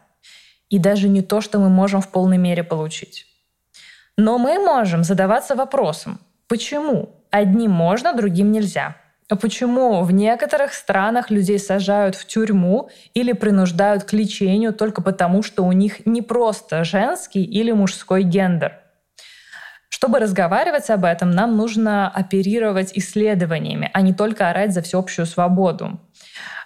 и 0.68 0.78
даже 0.78 1.08
не 1.08 1.22
то, 1.22 1.40
что 1.40 1.58
мы 1.58 1.68
можем 1.68 2.00
в 2.00 2.08
полной 2.10 2.38
мере 2.38 2.62
получить. 2.62 3.27
Но 4.18 4.36
мы 4.36 4.58
можем 4.58 5.04
задаваться 5.04 5.54
вопросом, 5.54 6.18
почему 6.48 7.10
одним 7.30 7.70
можно, 7.70 8.12
другим 8.12 8.50
нельзя? 8.50 8.96
А 9.30 9.36
почему 9.36 10.02
в 10.02 10.10
некоторых 10.10 10.72
странах 10.72 11.30
людей 11.30 11.60
сажают 11.60 12.16
в 12.16 12.26
тюрьму 12.26 12.90
или 13.14 13.30
принуждают 13.32 14.02
к 14.02 14.12
лечению 14.12 14.72
только 14.72 15.02
потому, 15.02 15.44
что 15.44 15.64
у 15.64 15.70
них 15.70 16.04
не 16.04 16.20
просто 16.20 16.82
женский 16.82 17.44
или 17.44 17.70
мужской 17.70 18.24
гендер? 18.24 18.80
Чтобы 19.88 20.18
разговаривать 20.18 20.90
об 20.90 21.04
этом, 21.04 21.30
нам 21.30 21.56
нужно 21.56 22.08
оперировать 22.08 22.90
исследованиями, 22.94 23.88
а 23.94 24.00
не 24.00 24.12
только 24.12 24.50
орать 24.50 24.74
за 24.74 24.82
всеобщую 24.82 25.26
свободу. 25.26 26.00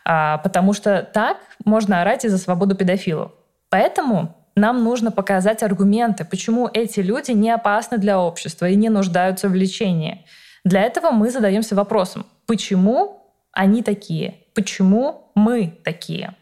А, 0.06 0.38
потому 0.38 0.72
что 0.72 1.02
так 1.02 1.36
можно 1.66 2.00
орать 2.00 2.24
и 2.24 2.28
за 2.28 2.38
свободу 2.38 2.74
педофилов. 2.74 3.32
Поэтому 3.68 4.41
нам 4.54 4.84
нужно 4.84 5.10
показать 5.10 5.62
аргументы, 5.62 6.24
почему 6.24 6.68
эти 6.72 7.00
люди 7.00 7.32
не 7.32 7.50
опасны 7.50 7.98
для 7.98 8.18
общества 8.20 8.68
и 8.68 8.76
не 8.76 8.88
нуждаются 8.88 9.48
в 9.48 9.54
лечении. 9.54 10.24
Для 10.64 10.82
этого 10.82 11.10
мы 11.10 11.30
задаемся 11.30 11.74
вопросом, 11.74 12.26
почему 12.46 13.22
они 13.52 13.82
такие, 13.82 14.34
почему 14.54 15.30
мы 15.34 15.78
такие. 15.84 16.34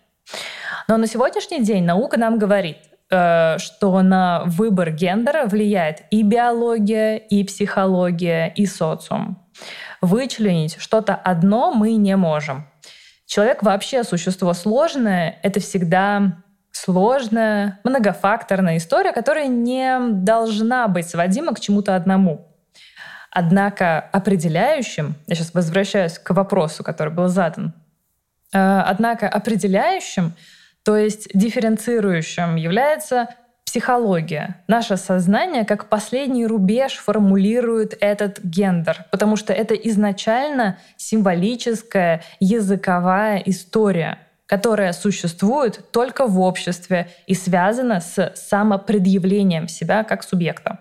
Но 0.88 0.96
на 0.96 1.06
сегодняшний 1.06 1.62
день 1.62 1.84
наука 1.84 2.18
нам 2.18 2.38
говорит, 2.38 2.78
э, 3.10 3.58
что 3.58 4.02
на 4.02 4.42
выбор 4.46 4.90
гендера 4.90 5.46
влияет 5.46 6.02
и 6.10 6.22
биология, 6.22 7.16
и 7.16 7.44
психология, 7.44 8.52
и 8.54 8.66
социум. 8.66 9.38
Вычленить 10.00 10.76
что-то 10.78 11.14
одно 11.14 11.72
мы 11.72 11.92
не 11.92 12.16
можем. 12.16 12.66
Человек 13.26 13.62
вообще 13.62 14.02
существо 14.02 14.52
сложное, 14.54 15.38
это 15.42 15.60
всегда 15.60 16.42
сложная, 16.72 17.80
многофакторная 17.84 18.76
история, 18.76 19.12
которая 19.12 19.48
не 19.48 19.98
должна 20.10 20.88
быть 20.88 21.08
сводима 21.08 21.54
к 21.54 21.60
чему-то 21.60 21.96
одному. 21.96 22.46
Однако 23.30 24.00
определяющим, 24.00 25.14
я 25.26 25.34
сейчас 25.34 25.54
возвращаюсь 25.54 26.18
к 26.18 26.30
вопросу, 26.34 26.82
который 26.82 27.12
был 27.12 27.28
задан, 27.28 27.72
э, 28.52 28.58
однако 28.58 29.28
определяющим, 29.28 30.32
то 30.82 30.96
есть 30.96 31.28
дифференцирующим 31.32 32.56
является 32.56 33.28
психология. 33.64 34.56
Наше 34.66 34.96
сознание 34.96 35.64
как 35.64 35.88
последний 35.88 36.44
рубеж 36.44 36.94
формулирует 36.94 37.96
этот 38.00 38.40
гендер, 38.42 39.04
потому 39.12 39.36
что 39.36 39.52
это 39.52 39.74
изначально 39.74 40.78
символическая 40.96 42.22
языковая 42.40 43.38
история— 43.46 44.18
которая 44.50 44.92
существует 44.92 45.92
только 45.92 46.26
в 46.26 46.40
обществе 46.40 47.08
и 47.28 47.34
связана 47.34 48.00
с 48.00 48.32
самопредъявлением 48.34 49.68
себя 49.68 50.02
как 50.02 50.24
субъекта. 50.24 50.80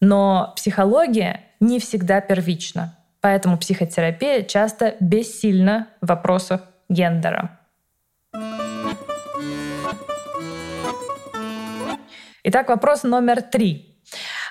Но 0.00 0.52
психология 0.54 1.40
не 1.60 1.78
всегда 1.80 2.20
первична, 2.20 2.98
поэтому 3.22 3.56
психотерапия 3.56 4.42
часто 4.42 4.96
бессильна 5.00 5.86
в 6.02 6.08
вопросах 6.08 6.60
гендера. 6.90 7.58
Итак, 12.42 12.68
вопрос 12.68 13.02
номер 13.02 13.40
три. 13.40 13.93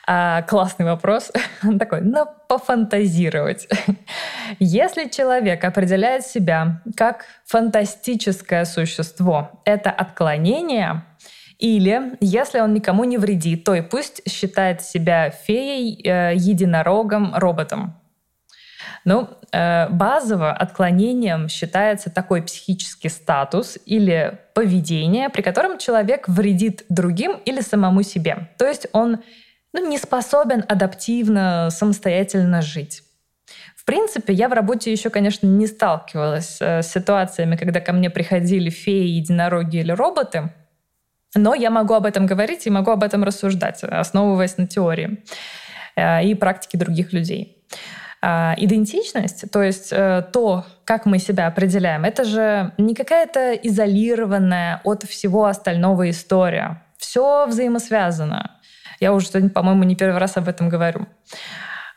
А, 0.06 0.42
классный 0.42 0.86
вопрос. 0.86 1.32
Такой, 1.80 2.02
ну, 2.02 2.26
пофантазировать. 2.50 3.68
Если 4.60 5.08
человек 5.08 5.64
определяет 5.64 6.26
себя 6.26 6.82
как 6.98 7.26
фантастическое 7.46 8.66
существо, 8.66 9.52
это 9.66 9.92
отклонение, 9.92 11.04
или 11.60 12.18
если 12.20 12.60
он 12.60 12.74
никому 12.74 13.06
не 13.06 13.18
вредит, 13.18 13.64
то 13.64 13.74
и 13.74 13.82
пусть 13.82 14.30
считает 14.30 14.82
себя 14.82 15.30
феей, 15.30 16.02
э, 16.04 16.34
единорогом, 16.36 17.34
роботом. 17.36 18.02
Ну, 19.06 19.30
э, 19.52 19.88
базово 19.90 20.52
отклонением 20.52 21.48
считается 21.48 22.10
такой 22.10 22.42
психический 22.42 23.08
статус 23.08 23.78
или 23.86 24.40
поведение, 24.54 25.30
при 25.30 25.42
котором 25.42 25.78
человек 25.78 26.28
вредит 26.28 26.86
другим 26.90 27.38
или 27.46 27.62
самому 27.62 28.04
себе. 28.04 28.50
То 28.58 28.66
есть 28.66 28.88
он 28.92 29.20
ну, 29.74 29.90
не 29.90 29.98
способен 29.98 30.64
адаптивно, 30.68 31.70
самостоятельно 31.72 32.62
жить. 32.62 33.04
В 33.76 33.86
принципе, 33.86 34.32
я 34.32 34.48
в 34.48 34.54
работе 34.54 34.92
еще, 34.92 35.10
конечно, 35.10 35.46
не 35.46 35.68
сталкивалась 35.68 36.58
э, 36.62 36.82
с 36.82 36.88
ситуациями, 36.88 37.58
когда 37.58 37.82
ко 37.82 37.92
мне 37.92 38.10
приходили 38.10 38.70
феи, 38.70 39.08
единороги 39.08 39.78
или 39.78 39.92
роботы, 39.92 40.54
но 41.36 41.54
я 41.54 41.70
могу 41.70 41.94
об 41.94 42.06
этом 42.06 42.26
говорить 42.26 42.66
и 42.66 42.70
могу 42.70 42.92
об 42.92 43.04
этом 43.04 43.24
рассуждать, 43.24 43.84
основываясь 43.84 44.58
на 44.58 44.68
теории 44.68 45.24
э, 45.96 46.24
и 46.26 46.34
практике 46.36 46.78
других 46.78 47.12
людей. 47.12 47.66
А, 48.26 48.56
идентичность, 48.56 49.52
то 49.52 49.62
есть 49.62 49.90
э, 49.92 50.24
то, 50.32 50.66
как 50.86 51.06
мы 51.06 51.20
себя 51.20 51.48
определяем, 51.48 52.06
это 52.06 52.24
же 52.24 52.72
не 52.78 52.96
какая-то 52.96 53.52
изолированная 53.52 54.80
от 54.86 55.04
всего 55.04 55.44
остального 55.44 56.10
история. 56.10 56.82
Все 56.98 57.46
взаимосвязано. 57.48 58.62
Я 59.00 59.14
уже 59.14 59.50
по-моему, 59.50 59.84
не 59.84 59.96
первый 59.96 60.20
раз 60.20 60.38
об 60.38 60.48
этом 60.48 60.70
говорю. 60.70 61.08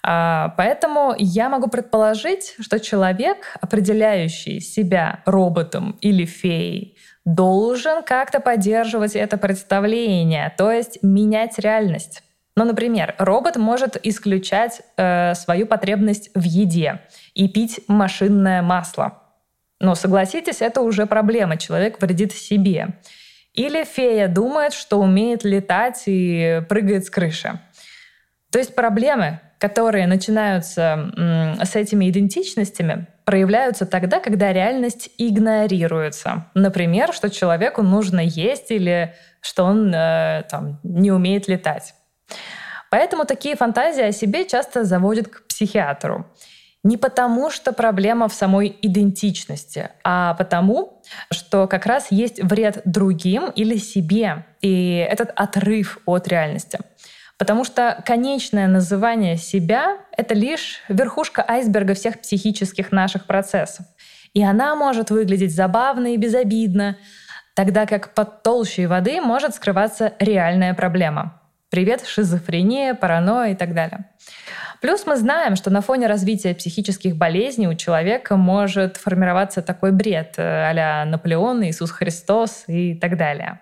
А, 0.02 0.54
поэтому 0.56 1.14
я 1.18 1.48
могу 1.48 1.68
предположить, 1.68 2.54
что 2.60 2.78
человек, 2.78 3.56
определяющий 3.60 4.60
себя 4.60 5.20
роботом 5.26 5.98
или 6.00 6.24
феей, 6.24 6.96
должен 7.24 8.04
как-то 8.04 8.38
поддерживать 8.38 9.16
это 9.16 9.36
представление, 9.36 10.54
то 10.56 10.70
есть 10.70 11.02
менять 11.02 11.58
реальность. 11.58 12.22
Ну, 12.56 12.64
например, 12.64 13.14
робот 13.18 13.56
может 13.56 13.98
исключать 14.06 14.80
э, 14.96 15.34
свою 15.34 15.66
потребность 15.66 16.30
в 16.34 16.42
еде 16.42 17.00
и 17.34 17.48
пить 17.48 17.80
машинное 17.88 18.62
масло. 18.62 19.22
Но 19.78 19.94
согласитесь, 19.94 20.62
это 20.62 20.80
уже 20.80 21.06
проблема. 21.06 21.58
Человек 21.58 22.00
вредит 22.00 22.32
себе. 22.32 22.98
Или 23.56 23.84
фея 23.84 24.28
думает, 24.28 24.72
что 24.74 25.00
умеет 25.00 25.42
летать 25.44 26.02
и 26.06 26.62
прыгает 26.68 27.06
с 27.06 27.10
крыши. 27.10 27.58
То 28.52 28.58
есть 28.58 28.74
проблемы, 28.74 29.40
которые 29.58 30.06
начинаются 30.06 31.10
с 31.62 31.74
этими 31.74 32.08
идентичностями, 32.10 33.06
проявляются 33.24 33.86
тогда, 33.86 34.20
когда 34.20 34.52
реальность 34.52 35.10
игнорируется. 35.18 36.46
Например, 36.54 37.12
что 37.12 37.30
человеку 37.30 37.82
нужно 37.82 38.20
есть 38.20 38.70
или 38.70 39.14
что 39.40 39.64
он 39.64 39.92
э, 39.94 40.44
там, 40.50 40.80
не 40.82 41.10
умеет 41.10 41.48
летать. 41.48 41.94
Поэтому 42.90 43.24
такие 43.24 43.56
фантазии 43.56 44.02
о 44.02 44.12
себе 44.12 44.46
часто 44.46 44.84
заводят 44.84 45.28
к 45.28 45.46
психиатру. 45.48 46.26
Не 46.86 46.96
потому, 46.96 47.50
что 47.50 47.72
проблема 47.72 48.28
в 48.28 48.32
самой 48.32 48.78
идентичности, 48.80 49.90
а 50.04 50.34
потому, 50.34 51.02
что 51.32 51.66
как 51.66 51.84
раз 51.84 52.12
есть 52.12 52.40
вред 52.40 52.82
другим 52.84 53.50
или 53.50 53.76
себе, 53.76 54.46
и 54.60 55.04
этот 55.10 55.32
отрыв 55.34 55.98
от 56.06 56.28
реальности. 56.28 56.78
Потому 57.38 57.64
что 57.64 58.00
конечное 58.06 58.68
называние 58.68 59.36
себя— 59.36 59.98
это 60.16 60.34
лишь 60.34 60.80
верхушка 60.88 61.44
айсберга 61.48 61.94
всех 61.94 62.20
психических 62.20 62.92
наших 62.92 63.26
процессов. 63.26 63.84
И 64.32 64.44
она 64.44 64.76
может 64.76 65.10
выглядеть 65.10 65.56
забавно 65.56 66.14
и 66.14 66.16
безобидно, 66.16 66.98
тогда 67.54 67.86
как 67.86 68.14
под 68.14 68.44
толщей 68.44 68.86
воды 68.86 69.20
может 69.20 69.56
скрываться 69.56 70.12
реальная 70.20 70.72
проблема— 70.72 71.42
Привет, 71.76 72.06
шизофрения, 72.06 72.94
паранойя 72.94 73.52
и 73.52 73.54
так 73.54 73.74
далее. 73.74 74.06
Плюс 74.80 75.04
мы 75.04 75.14
знаем, 75.16 75.56
что 75.56 75.68
на 75.68 75.82
фоне 75.82 76.06
развития 76.06 76.54
психических 76.54 77.16
болезней 77.16 77.68
у 77.68 77.74
человека 77.74 78.38
может 78.38 78.96
формироваться 78.96 79.60
такой 79.60 79.92
бред 79.92 80.36
а 80.38 81.04
Наполеон, 81.04 81.64
Иисус 81.66 81.90
Христос 81.90 82.64
и 82.66 82.94
так 82.94 83.18
далее. 83.18 83.60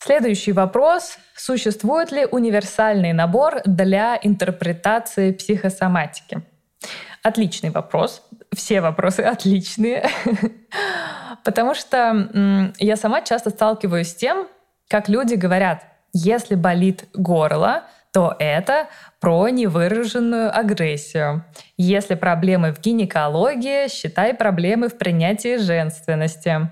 Следующий 0.00 0.50
вопрос. 0.50 1.18
Существует 1.36 2.10
ли 2.10 2.26
универсальный 2.28 3.12
набор 3.12 3.60
для 3.64 4.18
интерпретации 4.20 5.30
психосоматики? 5.30 6.42
Отличный 7.22 7.70
вопрос. 7.70 8.22
Все 8.56 8.80
вопросы 8.80 9.20
отличные. 9.20 10.08
Потому 11.44 11.74
что 11.74 12.72
я 12.78 12.96
сама 12.96 13.20
часто 13.20 13.50
сталкиваюсь 13.50 14.08
с 14.08 14.14
тем, 14.14 14.48
как 14.88 15.08
люди 15.08 15.34
говорят, 15.34 15.84
если 16.12 16.54
болит 16.54 17.04
горло, 17.12 17.84
то 18.12 18.34
это 18.38 18.88
про 19.20 19.50
невыраженную 19.50 20.56
агрессию. 20.56 21.44
Если 21.76 22.14
проблемы 22.14 22.72
в 22.72 22.80
гинекологии, 22.80 23.88
считай 23.90 24.32
проблемы 24.32 24.88
в 24.88 24.96
принятии 24.96 25.58
женственности. 25.58 26.70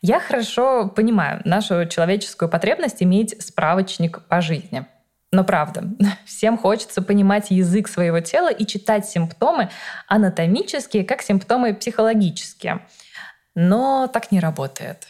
Я 0.00 0.20
хорошо 0.20 0.88
понимаю 0.88 1.42
нашу 1.44 1.86
человеческую 1.86 2.48
потребность 2.48 3.02
иметь 3.02 3.42
справочник 3.42 4.26
по 4.28 4.40
жизни. 4.40 4.86
Но 5.34 5.42
правда, 5.42 5.82
всем 6.24 6.56
хочется 6.56 7.02
понимать 7.02 7.50
язык 7.50 7.88
своего 7.88 8.20
тела 8.20 8.52
и 8.52 8.64
читать 8.64 9.04
симптомы 9.06 9.68
анатомические, 10.06 11.04
как 11.04 11.22
симптомы 11.22 11.74
психологические. 11.74 12.86
Но 13.56 14.06
так 14.06 14.30
не 14.30 14.38
работает. 14.38 15.08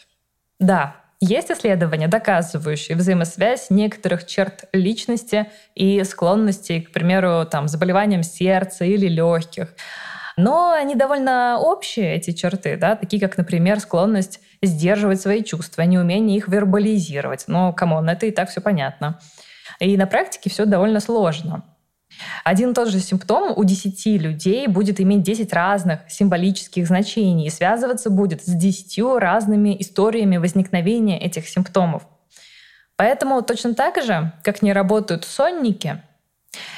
Да, 0.59 0.95
есть 1.19 1.51
исследования, 1.51 2.07
доказывающие 2.07 2.97
взаимосвязь 2.97 3.69
некоторых 3.69 4.25
черт 4.25 4.65
личности 4.73 5.51
и 5.75 6.03
склонностей, 6.03 6.81
к 6.81 6.91
примеру, 6.91 7.45
там, 7.45 7.67
заболеваниям 7.67 8.23
сердца 8.23 8.83
или 8.83 9.07
легких. 9.07 9.75
Но 10.37 10.71
они 10.71 10.95
довольно 10.95 11.59
общие, 11.59 12.15
эти 12.15 12.31
черты, 12.31 12.77
да, 12.77 12.95
такие 12.95 13.21
как, 13.21 13.37
например, 13.37 13.79
склонность 13.79 14.39
сдерживать 14.63 15.21
свои 15.21 15.43
чувства, 15.43 15.83
неумение 15.83 16.37
их 16.37 16.47
вербализировать. 16.47 17.45
Но, 17.47 17.73
come 17.73 17.94
on, 17.94 18.09
это 18.09 18.25
и 18.25 18.31
так 18.31 18.49
все 18.49 18.59
понятно. 18.59 19.19
И 19.79 19.97
на 19.97 20.07
практике 20.07 20.49
все 20.49 20.65
довольно 20.65 20.99
сложно. 20.99 21.63
Один 22.43 22.71
и 22.71 22.73
тот 22.73 22.89
же 22.89 22.99
симптом 22.99 23.53
у 23.55 23.63
10 23.63 24.05
людей 24.21 24.67
будет 24.67 25.01
иметь 25.01 25.23
10 25.23 25.51
разных 25.53 25.99
символических 26.07 26.87
значений 26.87 27.47
и 27.47 27.49
связываться 27.49 28.09
будет 28.09 28.43
с 28.43 28.53
10 28.53 29.19
разными 29.19 29.75
историями 29.79 30.37
возникновения 30.37 31.19
этих 31.19 31.47
симптомов. 31.47 32.07
Поэтому 32.95 33.41
точно 33.41 33.73
так 33.73 34.01
же, 34.01 34.31
как 34.43 34.61
не 34.61 34.71
работают 34.71 35.25
сонники, 35.25 36.01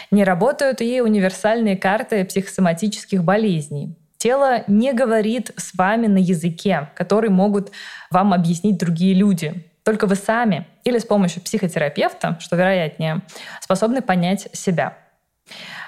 не 0.09 0.23
работают 0.23 0.81
и 0.81 1.01
универсальные 1.01 1.77
карты 1.77 2.25
психосоматических 2.25 3.23
болезней. 3.23 3.95
Тело 4.17 4.63
не 4.67 4.93
говорит 4.93 5.51
с 5.57 5.75
вами 5.75 6.07
на 6.07 6.17
языке, 6.17 6.89
который 6.95 7.29
могут 7.29 7.71
вам 8.09 8.33
объяснить 8.33 8.79
другие 8.79 9.13
люди. 9.13 9.65
Только 9.87 10.05
вы 10.05 10.15
сами 10.15 10.67
или 10.83 10.97
с 10.97 11.05
помощью 11.05 11.41
психотерапевта, 11.41 12.35
что 12.41 12.57
вероятнее, 12.57 13.21
способны 13.61 14.01
понять 14.01 14.49
себя. 14.51 14.97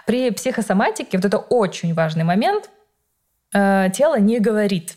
При 0.05 0.31
психосоматике 0.31 1.17
вот 1.17 1.25
это 1.25 1.37
очень 1.37 1.93
важный 1.93 2.23
момент. 2.23 2.69
Э, 3.53 3.89
тело 3.93 4.17
не 4.17 4.39
говорит. 4.39 4.95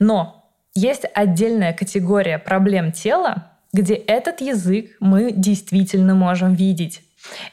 Но 0.00 0.50
есть 0.74 1.04
отдельная 1.14 1.72
категория 1.72 2.40
проблем 2.40 2.90
тела, 2.90 3.52
где 3.72 3.94
этот 3.94 4.40
язык 4.40 4.96
мы 4.98 5.30
действительно 5.30 6.16
можем 6.16 6.54
видеть. 6.54 7.02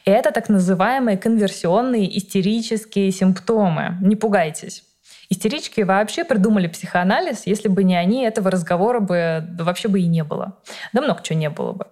Это 0.04 0.32
так 0.32 0.48
называемые 0.48 1.16
конверсионные 1.16 2.18
истерические 2.18 3.12
симптомы. 3.12 3.98
Не 4.00 4.16
пугайтесь. 4.16 4.82
Истерички 5.28 5.80
вообще 5.80 6.24
придумали 6.24 6.68
психоанализ, 6.68 7.46
если 7.46 7.68
бы 7.68 7.84
не 7.84 7.96
они, 7.96 8.24
этого 8.24 8.50
разговора 8.50 9.00
бы 9.00 9.44
вообще 9.58 9.88
бы 9.88 10.00
и 10.00 10.06
не 10.06 10.24
было. 10.24 10.58
Да 10.92 11.02
много 11.02 11.22
чего 11.22 11.38
не 11.38 11.50
было 11.50 11.72
бы. 11.72 11.86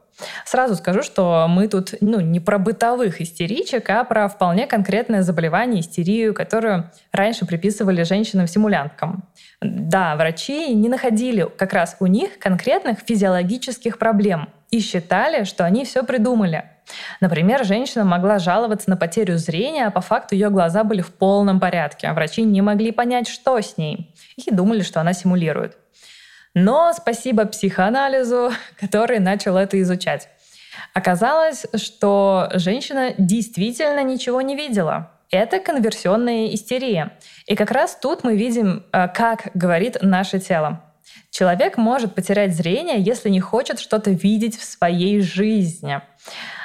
Сразу 0.44 0.76
скажу, 0.76 1.02
что 1.02 1.46
мы 1.48 1.66
тут 1.68 1.94
ну, 2.00 2.20
не 2.20 2.38
про 2.38 2.58
бытовых 2.58 3.20
истеричек, 3.20 3.90
а 3.90 4.04
про 4.04 4.28
вполне 4.28 4.66
конкретное 4.66 5.22
заболевание, 5.22 5.80
истерию, 5.80 6.34
которую 6.34 6.90
раньше 7.10 7.46
приписывали 7.46 8.04
женщинам-симулянткам. 8.04 9.24
Да, 9.60 10.14
врачи 10.14 10.72
не 10.74 10.88
находили 10.88 11.48
как 11.56 11.72
раз 11.72 11.96
у 12.00 12.06
них 12.06 12.38
конкретных 12.38 13.00
физиологических 13.00 13.98
проблем 13.98 14.48
и 14.70 14.78
считали, 14.80 15.44
что 15.44 15.64
они 15.64 15.84
все 15.84 16.04
придумали. 16.04 16.64
Например, 17.20 17.64
женщина 17.64 18.04
могла 18.04 18.38
жаловаться 18.38 18.90
на 18.90 18.96
потерю 18.96 19.38
зрения, 19.38 19.86
а 19.86 19.90
по 19.90 20.00
факту 20.00 20.34
ее 20.34 20.50
глаза 20.50 20.84
были 20.84 21.00
в 21.00 21.12
полном 21.12 21.60
порядке, 21.60 22.08
а 22.08 22.14
врачи 22.14 22.42
не 22.42 22.60
могли 22.60 22.92
понять, 22.92 23.28
что 23.28 23.60
с 23.60 23.76
ней, 23.76 24.14
и 24.36 24.50
думали, 24.50 24.82
что 24.82 25.00
она 25.00 25.12
симулирует. 25.12 25.76
Но 26.54 26.92
спасибо 26.92 27.46
психоанализу, 27.46 28.52
который 28.80 29.18
начал 29.18 29.56
это 29.56 29.80
изучать. 29.82 30.28
Оказалось, 30.92 31.66
что 31.74 32.50
женщина 32.54 33.14
действительно 33.18 34.02
ничего 34.02 34.40
не 34.40 34.56
видела. 34.56 35.10
Это 35.30 35.58
конверсионная 35.58 36.54
истерия. 36.54 37.18
И 37.46 37.56
как 37.56 37.70
раз 37.70 37.98
тут 38.00 38.22
мы 38.22 38.36
видим, 38.36 38.84
э, 38.92 39.08
как 39.08 39.48
говорит 39.54 39.98
наше 40.02 40.38
тело. 40.38 40.84
Человек 41.30 41.76
может 41.76 42.14
потерять 42.14 42.54
зрение, 42.54 43.00
если 43.00 43.28
не 43.28 43.40
хочет 43.40 43.80
что-то 43.80 44.10
видеть 44.10 44.56
в 44.56 44.64
своей 44.64 45.20
жизни. 45.20 46.00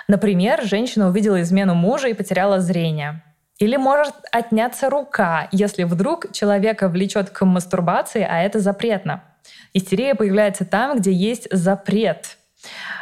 Например, 0.09 0.63
женщина 0.63 1.07
увидела 1.07 1.39
измену 1.43 1.75
мужа 1.75 2.07
и 2.07 2.15
потеряла 2.15 2.59
зрение. 2.59 3.21
Или 3.59 3.77
может 3.77 4.15
отняться 4.31 4.89
рука, 4.89 5.47
если 5.51 5.83
вдруг 5.83 6.31
человека 6.33 6.89
влечет 6.89 7.29
к 7.29 7.45
мастурбации, 7.45 8.25
а 8.27 8.41
это 8.41 8.59
запретно. 8.59 9.23
Истерия 9.75 10.15
появляется 10.15 10.65
там, 10.65 10.97
где 10.97 11.13
есть 11.13 11.47
запрет, 11.51 12.37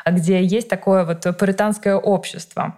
где 0.06 0.44
есть 0.44 0.68
такое 0.68 1.06
вот 1.06 1.26
пуританское 1.40 1.96
общество. 1.96 2.76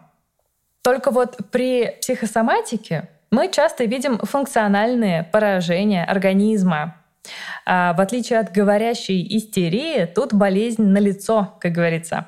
Только 0.84 1.10
вот 1.10 1.38
при 1.52 1.98
психосоматике 2.00 3.10
мы 3.32 3.52
часто 3.52 3.86
видим 3.86 4.20
функциональные 4.20 5.24
поражения 5.24 6.04
организма. 6.04 6.98
А 7.66 7.94
в 7.94 8.02
отличие 8.02 8.38
от 8.38 8.52
говорящей 8.52 9.26
истерии, 9.38 10.06
тут 10.06 10.36
болезнь 10.36 10.84
на 10.84 11.00
лицо, 11.00 11.58
как 11.60 11.72
говорится. 11.72 12.28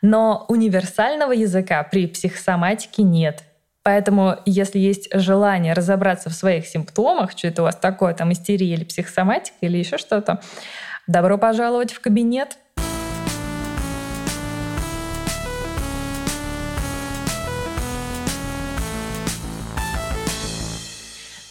Но 0.00 0.44
универсального 0.48 1.32
языка 1.32 1.82
при 1.82 2.06
психосоматике 2.06 3.02
нет. 3.02 3.42
Поэтому, 3.82 4.36
если 4.44 4.78
есть 4.78 5.08
желание 5.12 5.72
разобраться 5.72 6.30
в 6.30 6.34
своих 6.34 6.66
симптомах, 6.66 7.32
что 7.32 7.48
это 7.48 7.62
у 7.62 7.64
вас 7.64 7.76
такое, 7.76 8.14
там 8.14 8.32
истерия 8.32 8.74
или 8.74 8.84
психосоматика 8.84 9.56
или 9.62 9.78
еще 9.78 9.98
что-то, 9.98 10.40
добро 11.06 11.38
пожаловать 11.38 11.92
в 11.92 12.00
кабинет. 12.00 12.58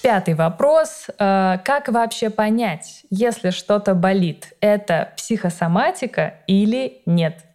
Пятый 0.04 0.36
вопрос. 0.36 1.08
Э, 1.20 1.58
как 1.66 1.90
вообще 1.90 2.30
понять, 2.30 3.04
если 3.10 3.50
что-то 3.50 3.94
болит, 3.94 4.54
это 4.62 5.12
психосоматика 5.18 6.36
или 6.48 7.02
нет? 7.06 7.47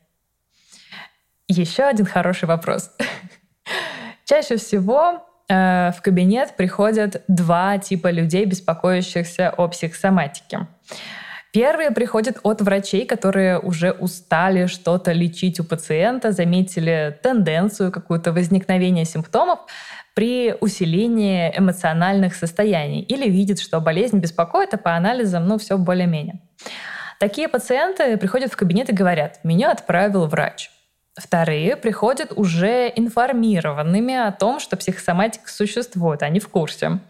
Еще 1.53 1.83
один 1.83 2.07
хороший 2.07 2.47
вопрос. 2.47 2.91
Чаще 4.25 4.57
всего 4.57 5.23
э, 5.49 5.93
в 5.93 6.01
кабинет 6.01 6.57
приходят 6.57 7.23
два 7.29 7.77
типа 7.77 8.11
людей, 8.11 8.47
беспокоящихся 8.47 9.51
о 9.51 9.69
психосоматике. 9.69 10.67
Первые 11.53 11.91
приходят 11.91 12.39
от 12.43 12.63
врачей, 12.63 13.05
которые 13.05 13.59
уже 13.59 13.91
устали 13.91 14.65
что-то 14.65 15.13
лечить 15.13 15.61
у 15.61 15.65
пациента, 15.65 16.33
заметили 16.33 17.19
тенденцию 17.23 17.93
какую-то 17.93 18.33
возникновения 18.33 19.05
симптомов, 19.05 19.59
при 20.15 20.55
усилении 20.59 21.53
эмоциональных 21.55 22.35
состояний 22.35 23.03
или 23.03 23.29
видит, 23.29 23.61
что 23.61 23.81
болезнь 23.81 24.19
беспокоит, 24.21 24.73
а 24.73 24.79
по 24.79 24.97
анализам, 24.97 25.47
ну, 25.47 25.59
все 25.59 25.77
более-менее. 25.77 26.41
Такие 27.19 27.49
пациенты 27.49 28.17
приходят 28.17 28.51
в 28.51 28.57
кабинет 28.57 28.89
и 28.89 28.95
говорят, 28.95 29.41
меня 29.45 29.71
отправил 29.71 30.27
врач. 30.27 30.71
Вторые 31.15 31.77
приходят 31.77 32.33
уже 32.35 32.91
информированными 32.97 34.15
о 34.15 34.33
том, 34.33 34.59
что 34.61 34.79
психосоматика 34.79 35.51
существует, 35.51 36.23
они 36.23 36.41
в 36.41 36.49
курсе. 36.49 37.01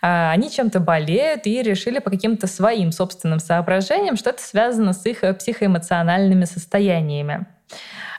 А, 0.00 0.30
они 0.30 0.50
чем-то 0.50 0.80
болеют 0.80 1.46
и 1.46 1.62
решили 1.62 1.98
по 1.98 2.08
каким-то 2.08 2.46
своим 2.46 2.92
собственным 2.92 3.40
соображениям, 3.40 4.16
что 4.16 4.30
это 4.30 4.42
связано 4.42 4.94
с 4.94 5.04
их 5.04 5.22
психоэмоциональными 5.38 6.46
состояниями. 6.46 7.46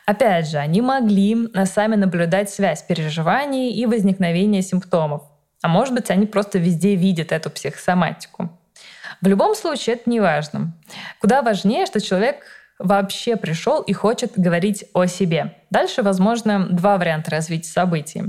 Опять 0.05 0.49
же, 0.49 0.57
они 0.57 0.81
могли 0.81 1.47
э, 1.53 1.65
сами 1.65 1.95
наблюдать 1.95 2.51
связь 2.51 2.83
переживаний 2.83 3.71
и 3.71 3.87
возникновения 3.87 4.61
симптомов. 4.61 5.23
А 5.63 5.67
может 5.67 5.95
быть, 5.95 6.11
они 6.11 6.27
просто 6.27 6.59
везде 6.59 6.93
видят 6.95 7.31
эту 7.31 7.49
психосоматику. 7.49 8.49
В 9.21 9.27
любом 9.27 9.55
случае, 9.55 9.95
это 9.95 10.09
не 10.09 10.19
важно. 10.19 10.73
Куда 11.19 11.41
важнее, 11.41 11.85
что 11.85 12.01
человек 12.01 12.45
вообще 12.83 13.35
пришел 13.35 13.81
и 13.81 13.93
хочет 13.93 14.33
говорить 14.35 14.85
о 14.93 15.05
себе. 15.05 15.55
Дальше, 15.69 16.03
возможно, 16.03 16.67
два 16.69 16.97
варианта 16.97 17.31
развития 17.31 17.69
событий. 17.69 18.23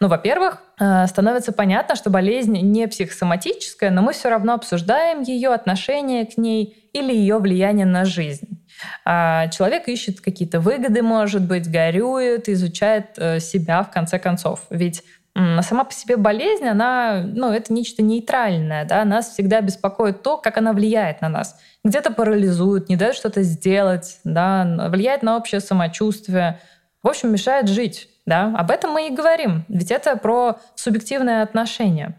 Ну, 0.00 0.08
во-первых, 0.08 0.62
э, 0.78 1.06
становится 1.06 1.52
понятно, 1.52 1.94
что 1.94 2.10
болезнь 2.10 2.58
не 2.60 2.86
психосоматическая, 2.88 3.90
но 3.90 4.02
мы 4.02 4.12
все 4.12 4.28
равно 4.28 4.54
обсуждаем 4.54 5.22
ее 5.22 5.50
отношение 5.50 6.26
к 6.26 6.36
ней 6.36 6.90
или 6.92 7.14
ее 7.14 7.38
влияние 7.38 7.86
на 7.86 8.04
жизнь. 8.04 8.66
А 9.04 9.48
человек 9.48 9.88
ищет 9.88 10.20
какие-то 10.20 10.60
выгоды, 10.60 11.00
может 11.00 11.42
быть, 11.42 11.70
горюет, 11.70 12.48
изучает 12.48 13.14
э, 13.16 13.38
себя 13.38 13.82
в 13.82 13.90
конце 13.90 14.18
концов. 14.18 14.62
Ведь 14.68 15.04
сама 15.34 15.84
по 15.84 15.92
себе 15.92 16.16
болезнь, 16.16 16.66
она, 16.66 17.24
ну, 17.24 17.50
это 17.50 17.72
нечто 17.72 18.02
нейтральное, 18.02 18.84
да, 18.84 19.04
нас 19.04 19.30
всегда 19.30 19.60
беспокоит 19.60 20.22
то, 20.22 20.36
как 20.36 20.58
она 20.58 20.72
влияет 20.72 21.20
на 21.20 21.28
нас. 21.28 21.58
Где-то 21.84 22.12
парализует, 22.12 22.88
не 22.88 22.96
дает 22.96 23.16
что-то 23.16 23.42
сделать, 23.42 24.20
да, 24.24 24.88
влияет 24.88 25.22
на 25.22 25.36
общее 25.36 25.60
самочувствие, 25.60 26.60
в 27.02 27.08
общем, 27.08 27.32
мешает 27.32 27.68
жить, 27.68 28.08
да. 28.26 28.54
Об 28.56 28.70
этом 28.70 28.92
мы 28.92 29.08
и 29.08 29.14
говорим, 29.14 29.64
ведь 29.68 29.90
это 29.90 30.16
про 30.16 30.58
субъективное 30.74 31.42
отношение. 31.42 32.14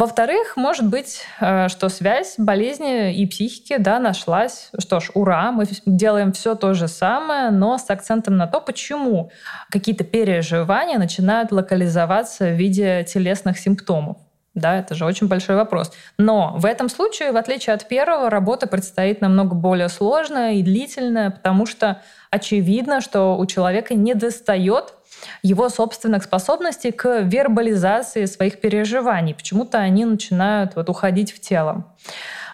Во-вторых, 0.00 0.56
может 0.56 0.88
быть, 0.88 1.24
э, 1.42 1.68
что 1.68 1.90
связь 1.90 2.36
болезни 2.38 3.14
и 3.14 3.26
психики 3.26 3.76
да, 3.76 3.98
нашлась. 3.98 4.70
Что 4.78 4.98
ж, 4.98 5.10
ура, 5.12 5.52
мы 5.52 5.66
делаем 5.84 6.32
все 6.32 6.54
то 6.54 6.72
же 6.72 6.88
самое, 6.88 7.50
но 7.50 7.76
с 7.76 7.90
акцентом 7.90 8.38
на 8.38 8.46
то, 8.46 8.62
почему 8.62 9.30
какие-то 9.70 10.04
переживания 10.04 10.96
начинают 10.96 11.52
локализоваться 11.52 12.46
в 12.46 12.54
виде 12.54 13.04
телесных 13.04 13.58
симптомов. 13.58 14.16
Да, 14.54 14.78
это 14.78 14.94
же 14.94 15.04
очень 15.04 15.28
большой 15.28 15.56
вопрос. 15.56 15.92
Но 16.16 16.54
в 16.56 16.64
этом 16.64 16.88
случае, 16.88 17.32
в 17.32 17.36
отличие 17.36 17.74
от 17.74 17.86
первого, 17.86 18.30
работа 18.30 18.66
предстоит 18.66 19.20
намного 19.20 19.54
более 19.54 19.90
сложная 19.90 20.54
и 20.54 20.62
длительная, 20.62 21.30
потому 21.30 21.66
что 21.66 22.00
очевидно, 22.30 23.02
что 23.02 23.36
у 23.36 23.44
человека 23.44 23.94
не 23.94 24.14
достает 24.14 24.94
его 25.42 25.68
собственных 25.68 26.24
способностей 26.24 26.92
к 26.92 27.20
вербализации 27.22 28.24
своих 28.24 28.60
переживаний. 28.60 29.34
Почему-то 29.34 29.78
они 29.78 30.04
начинают 30.04 30.76
вот 30.76 30.88
уходить 30.88 31.32
в 31.32 31.40
тело. 31.40 31.94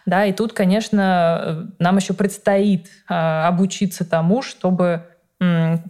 Да, 0.04 0.24
и 0.24 0.32
тут, 0.32 0.52
конечно, 0.52 1.68
нам 1.78 1.96
еще 1.96 2.14
предстоит 2.14 2.86
э, 3.08 3.14
обучиться 3.14 4.08
тому, 4.08 4.42
чтобы 4.42 5.02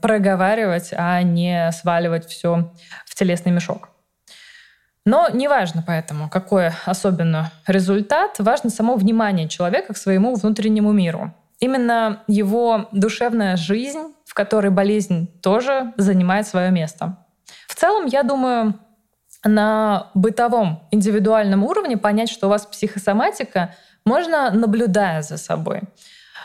проговаривать, 0.03 0.93
а 0.93 1.23
не 1.23 1.71
сваливать 1.73 2.27
все 2.27 2.73
в 3.05 3.15
телесный 3.15 3.53
мешок. 3.53 3.91
Но 5.05 5.29
не 5.33 5.47
важно 5.47 5.85
поэтому, 5.87 6.29
какой 6.29 6.73
особенно 6.85 7.53
результат, 7.67 8.41
важно 8.41 8.71
само 8.71 8.97
внимание 8.97 9.49
человека 9.49 9.95
к 9.95 9.97
своему 9.97 10.35
внутреннему 10.35 10.91
миру. 10.91 11.33
Именно 11.61 12.25
его 12.27 12.89
душевная 12.91 13.57
жизнь 13.57 14.16
которой 14.37 14.71
болезнь 14.71 15.27
тоже 15.41 15.95
занимает 15.97 16.47
свое 16.47 16.71
место. 16.71 17.17
В 17.67 17.75
целом, 17.75 18.05
я 18.07 18.23
думаю, 18.23 18.75
на 19.43 20.11
бытовом 20.15 20.87
индивидуальном 20.91 21.65
уровне 21.65 21.97
понять, 21.97 22.29
что 22.29 22.47
у 22.47 22.51
вас 22.51 22.67
психосоматика, 22.67 23.75
можно 24.05 24.51
наблюдая 24.51 25.23
за 25.23 25.39
собой. 25.39 25.83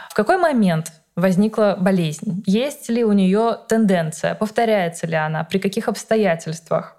В 0.09 0.13
какой 0.13 0.37
момент 0.37 0.93
возникла 1.15 1.77
болезнь? 1.79 2.43
Есть 2.45 2.89
ли 2.89 3.03
у 3.03 3.11
нее 3.11 3.57
тенденция? 3.67 4.35
Повторяется 4.35 5.05
ли 5.05 5.15
она? 5.15 5.43
При 5.43 5.59
каких 5.59 5.87
обстоятельствах? 5.87 6.95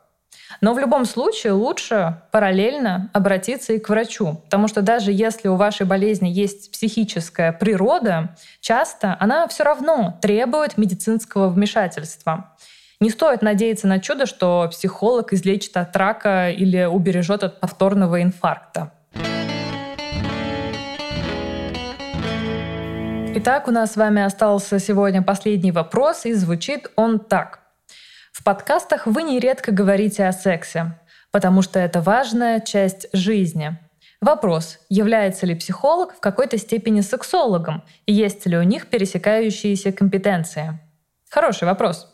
Но 0.61 0.75
в 0.75 0.79
любом 0.79 1.05
случае 1.05 1.53
лучше 1.53 2.23
параллельно 2.31 3.11
обратиться 3.13 3.73
и 3.73 3.79
к 3.79 3.89
врачу, 3.89 4.41
потому 4.45 4.69
что 4.69 4.83
даже 4.83 5.13
если 5.13 5.49
у 5.49 5.57
вашей 5.57 5.87
болезни 5.87 6.29
есть 6.29 6.71
психическая 6.73 7.53
природа, 7.53 8.37
часто 8.61 9.17
она 9.19 9.49
все 9.49 9.65
равно 9.65 10.19
требует 10.21 10.79
медицинского 10.79 11.49
вмешательства. 11.49 12.55
Не 13.01 13.11
стоит 13.11 13.43
надеяться 13.43 13.89
на 13.89 13.99
чудо, 13.99 14.27
что 14.27 14.69
психолог 14.71 15.33
излечит 15.33 15.77
от 15.77 15.97
рака 15.97 16.51
или 16.51 16.85
убережет 16.85 17.43
от 17.43 17.59
повторного 17.59 18.23
инфаркта. 18.23 18.93
Итак, 23.35 23.67
у 23.67 23.71
нас 23.71 23.95
с 23.95 23.97
вами 23.97 24.23
остался 24.23 24.79
сегодня 24.79 25.23
последний 25.23 25.73
вопрос, 25.73 26.27
и 26.27 26.35
звучит 26.35 26.91
он 26.97 27.19
так. 27.19 27.62
В 28.33 28.43
подкастах 28.45 29.07
вы 29.07 29.23
нередко 29.23 29.73
говорите 29.73 30.27
о 30.27 30.33
сексе, 30.33 30.99
потому 31.31 31.61
что 31.61 31.79
это 31.79 32.01
важная 32.01 32.61
часть 32.61 33.07
жизни. 33.13 33.79
Вопрос, 34.23 34.79
является 34.89 35.45
ли 35.45 35.55
психолог 35.55 36.15
в 36.15 36.21
какой-то 36.21 36.57
степени 36.57 37.03
сексологом 37.03 37.83
и 38.07 38.13
есть 38.15 38.47
ли 38.47 38.57
у 38.57 38.63
них 38.63 38.87
пересекающиеся 38.87 39.93
компетенции? 39.93 40.81
Хороший 41.29 41.65
вопрос. 41.65 42.12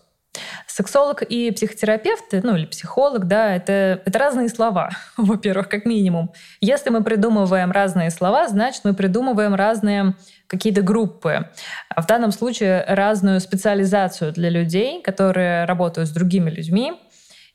Сексолог 0.66 1.22
и 1.22 1.50
психотерапевт, 1.50 2.32
ну 2.32 2.56
или 2.56 2.66
психолог, 2.66 3.26
да, 3.26 3.54
это, 3.54 4.00
это 4.04 4.18
разные 4.18 4.48
слова, 4.48 4.90
во-первых, 5.16 5.68
как 5.68 5.84
минимум. 5.84 6.32
Если 6.60 6.90
мы 6.90 7.02
придумываем 7.02 7.70
разные 7.70 8.10
слова, 8.10 8.48
значит, 8.48 8.82
мы 8.84 8.94
придумываем 8.94 9.54
разные 9.54 10.14
какие-то 10.46 10.82
группы. 10.82 11.50
В 11.96 12.06
данном 12.06 12.32
случае 12.32 12.84
разную 12.88 13.40
специализацию 13.40 14.32
для 14.32 14.48
людей, 14.48 15.02
которые 15.02 15.64
работают 15.64 16.08
с 16.08 16.12
другими 16.12 16.50
людьми. 16.50 16.94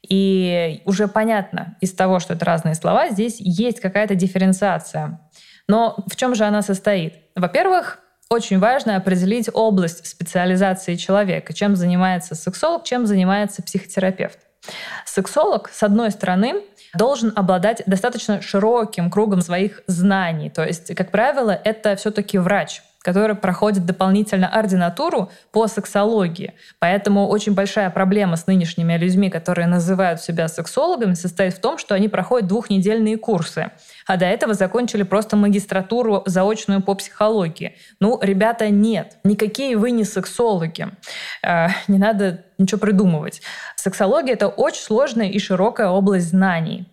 И 0.08 0.82
уже 0.86 1.08
понятно 1.08 1.78
из 1.80 1.94
того, 1.94 2.20
что 2.20 2.34
это 2.34 2.44
разные 2.46 2.76
слова, 2.76 3.10
здесь 3.10 3.38
есть 3.40 3.80
какая-то 3.80 4.16
дифференциация. 4.16 5.22
Но 5.68 5.96
в 6.08 6.16
чем 6.16 6.36
же 6.36 6.44
она 6.44 6.62
состоит? 6.62 7.16
Во-первых, 7.36 8.00
очень 8.34 8.60
важно 8.60 8.96
определить 8.96 9.50
область 9.54 10.06
специализации 10.06 10.96
человека, 10.96 11.54
чем 11.54 11.76
занимается 11.76 12.36
сексолог, 12.36 12.84
чем 12.84 13.06
занимается 13.06 13.62
психотерапевт. 13.62 14.40
Сексолог, 15.06 15.70
с 15.72 15.84
одной 15.84 16.12
стороны, 16.12 16.62
должен 16.94 17.34
обладать 17.36 17.84
достаточно 17.86 18.42
широким 18.42 19.10
кругом 19.10 19.42
своих 19.42 19.82
знаний. 19.88 20.50
То 20.50 20.64
есть, 20.64 20.94
как 20.96 21.12
правило, 21.12 21.52
это 21.52 21.96
все-таки 21.96 22.38
врач 22.38 22.82
который 23.04 23.36
проходит 23.36 23.86
дополнительно 23.86 24.48
ординатуру 24.48 25.30
по 25.52 25.68
сексологии. 25.68 26.54
Поэтому 26.80 27.28
очень 27.28 27.54
большая 27.54 27.90
проблема 27.90 28.38
с 28.38 28.48
нынешними 28.48 28.98
людьми, 28.98 29.30
которые 29.30 29.68
называют 29.68 30.22
себя 30.22 30.48
сексологами, 30.48 31.14
состоит 31.14 31.54
в 31.54 31.60
том, 31.60 31.78
что 31.78 31.94
они 31.94 32.08
проходят 32.08 32.48
двухнедельные 32.48 33.18
курсы, 33.18 33.72
а 34.08 34.18
до 34.18 34.26
этого 34.26 34.54
закончили 34.54 35.04
просто 35.04 35.36
магистратуру 35.36 36.24
заочную 36.26 36.82
по 36.82 36.96
психологии. 36.96 37.76
Ну, 38.00 38.18
ребята, 38.22 38.70
нет, 38.70 39.18
никакие 39.24 39.78
вы 39.78 39.92
не 39.92 40.06
сексологи. 40.06 40.88
Э, 41.46 41.68
не 41.90 42.00
надо 42.00 42.46
ничего 42.58 42.80
придумывать. 42.80 43.42
Сексология— 43.76 44.34
это 44.36 44.48
очень 44.48 44.82
сложная 44.82 45.28
и 45.28 45.40
широкая 45.40 45.90
область 45.90 46.30
знаний. 46.30 46.88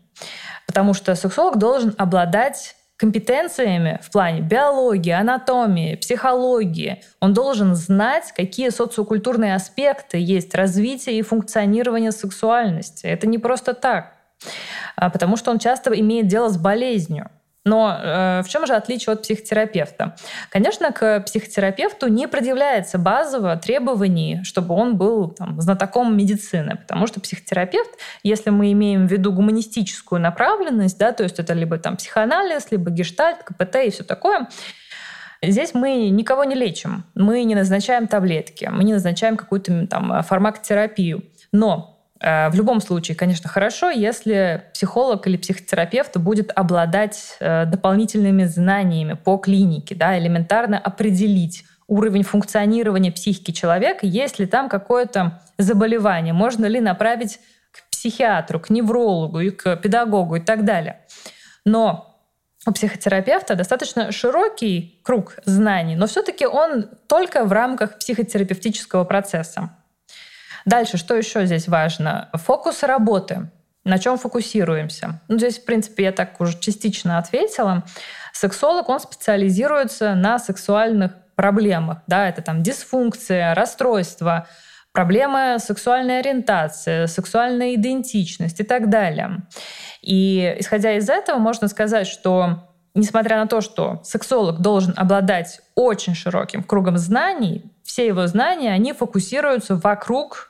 Потому 0.66 0.92
что 0.92 1.14
сексолог 1.14 1.58
должен 1.58 1.94
обладать 1.98 2.74
компетенциями 3.00 3.98
в 4.02 4.10
плане 4.10 4.42
биологии, 4.42 5.10
анатомии, 5.10 5.96
психологии. 5.96 7.02
Он 7.18 7.32
должен 7.32 7.74
знать, 7.74 8.30
какие 8.36 8.68
социокультурные 8.68 9.54
аспекты 9.54 10.18
есть 10.18 10.54
развития 10.54 11.18
и 11.18 11.22
функционирования 11.22 12.12
сексуальности. 12.12 13.06
Это 13.06 13.26
не 13.26 13.38
просто 13.38 13.72
так, 13.72 14.12
а 14.96 15.08
потому 15.08 15.38
что 15.38 15.50
он 15.50 15.58
часто 15.58 15.98
имеет 15.98 16.26
дело 16.26 16.50
с 16.50 16.58
болезнью. 16.58 17.30
Но 17.70 17.96
э, 17.96 18.42
в 18.42 18.48
чем 18.48 18.66
же 18.66 18.74
отличие 18.74 19.12
от 19.12 19.22
психотерапевта? 19.22 20.16
Конечно, 20.48 20.90
к 20.90 21.20
психотерапевту 21.20 22.08
не 22.08 22.26
предъявляется 22.26 22.98
базово 22.98 23.56
требований, 23.56 24.40
чтобы 24.42 24.74
он 24.74 24.96
был 24.96 25.28
там, 25.28 25.60
знатоком 25.60 26.16
медицины, 26.16 26.76
потому 26.76 27.06
что 27.06 27.20
психотерапевт, 27.20 27.90
если 28.24 28.50
мы 28.50 28.72
имеем 28.72 29.06
в 29.06 29.12
виду 29.12 29.32
гуманистическую 29.32 30.20
направленность, 30.20 30.98
да, 30.98 31.12
то 31.12 31.22
есть 31.22 31.38
это 31.38 31.52
либо 31.52 31.78
там 31.78 31.96
психоанализ, 31.96 32.72
либо 32.72 32.90
гештальт, 32.90 33.44
КПТ 33.44 33.76
и 33.86 33.90
все 33.90 34.02
такое, 34.02 34.48
Здесь 35.42 35.72
мы 35.72 36.10
никого 36.10 36.44
не 36.44 36.54
лечим, 36.54 37.04
мы 37.14 37.44
не 37.44 37.54
назначаем 37.54 38.08
таблетки, 38.08 38.68
мы 38.70 38.84
не 38.84 38.92
назначаем 38.92 39.38
какую-то 39.38 39.86
там 39.86 40.22
фармакотерапию. 40.22 41.24
Но 41.50 41.99
в 42.20 42.52
любом 42.54 42.82
случае, 42.82 43.16
конечно, 43.16 43.48
хорошо, 43.48 43.88
если 43.88 44.64
психолог 44.74 45.26
или 45.26 45.38
психотерапевт 45.38 46.18
будет 46.18 46.52
обладать 46.54 47.36
э, 47.40 47.64
дополнительными 47.64 48.44
знаниями 48.44 49.14
по 49.14 49.38
клинике, 49.38 49.94
да, 49.94 50.18
элементарно 50.18 50.78
определить 50.78 51.64
уровень 51.86 52.22
функционирования 52.22 53.10
психики 53.10 53.52
человека, 53.52 54.06
есть 54.06 54.38
ли 54.38 54.44
там 54.44 54.68
какое-то 54.68 55.40
заболевание, 55.56 56.34
можно 56.34 56.66
ли 56.66 56.80
направить 56.80 57.40
к 57.72 57.90
психиатру, 57.90 58.60
к 58.60 58.68
неврологу 58.68 59.40
и 59.40 59.50
к 59.50 59.76
педагогу 59.76 60.36
и 60.36 60.40
так 60.40 60.64
далее. 60.66 61.00
Но 61.64 62.18
у 62.66 62.72
психотерапевта 62.72 63.54
достаточно 63.54 64.12
широкий 64.12 65.00
круг 65.02 65.36
знаний, 65.46 65.96
но 65.96 66.06
все-таки 66.06 66.46
он 66.46 66.90
только 67.08 67.44
в 67.44 67.52
рамках 67.52 67.98
психотерапевтического 67.98 69.04
процесса. 69.04 69.70
Дальше, 70.64 70.96
что 70.96 71.14
еще 71.14 71.46
здесь 71.46 71.68
важно? 71.68 72.28
Фокус 72.34 72.82
работы. 72.82 73.50
На 73.84 73.98
чем 73.98 74.18
фокусируемся? 74.18 75.20
Ну, 75.28 75.38
здесь, 75.38 75.58
в 75.58 75.64
принципе, 75.64 76.04
я 76.04 76.12
так 76.12 76.40
уже 76.40 76.58
частично 76.58 77.18
ответила. 77.18 77.84
Сексолог, 78.32 78.88
он 78.88 79.00
специализируется 79.00 80.14
на 80.14 80.38
сексуальных 80.38 81.12
проблемах. 81.34 81.98
Да, 82.06 82.28
это 82.28 82.42
там 82.42 82.62
дисфункция, 82.62 83.54
расстройство, 83.54 84.46
проблемы 84.92 85.56
сексуальной 85.58 86.18
ориентации, 86.18 87.06
сексуальная 87.06 87.74
идентичность 87.74 88.60
и 88.60 88.64
так 88.64 88.90
далее. 88.90 89.38
И 90.02 90.56
исходя 90.58 90.92
из 90.96 91.08
этого, 91.08 91.38
можно 91.38 91.68
сказать, 91.68 92.06
что 92.06 92.68
несмотря 92.94 93.38
на 93.38 93.46
то, 93.46 93.60
что 93.60 94.00
сексолог 94.04 94.60
должен 94.60 94.92
обладать 94.96 95.60
очень 95.74 96.14
широким 96.14 96.62
кругом 96.62 96.98
знаний, 96.98 97.64
все 97.82 98.06
его 98.06 98.26
знания, 98.26 98.72
они 98.72 98.92
фокусируются 98.92 99.76
вокруг 99.76 100.49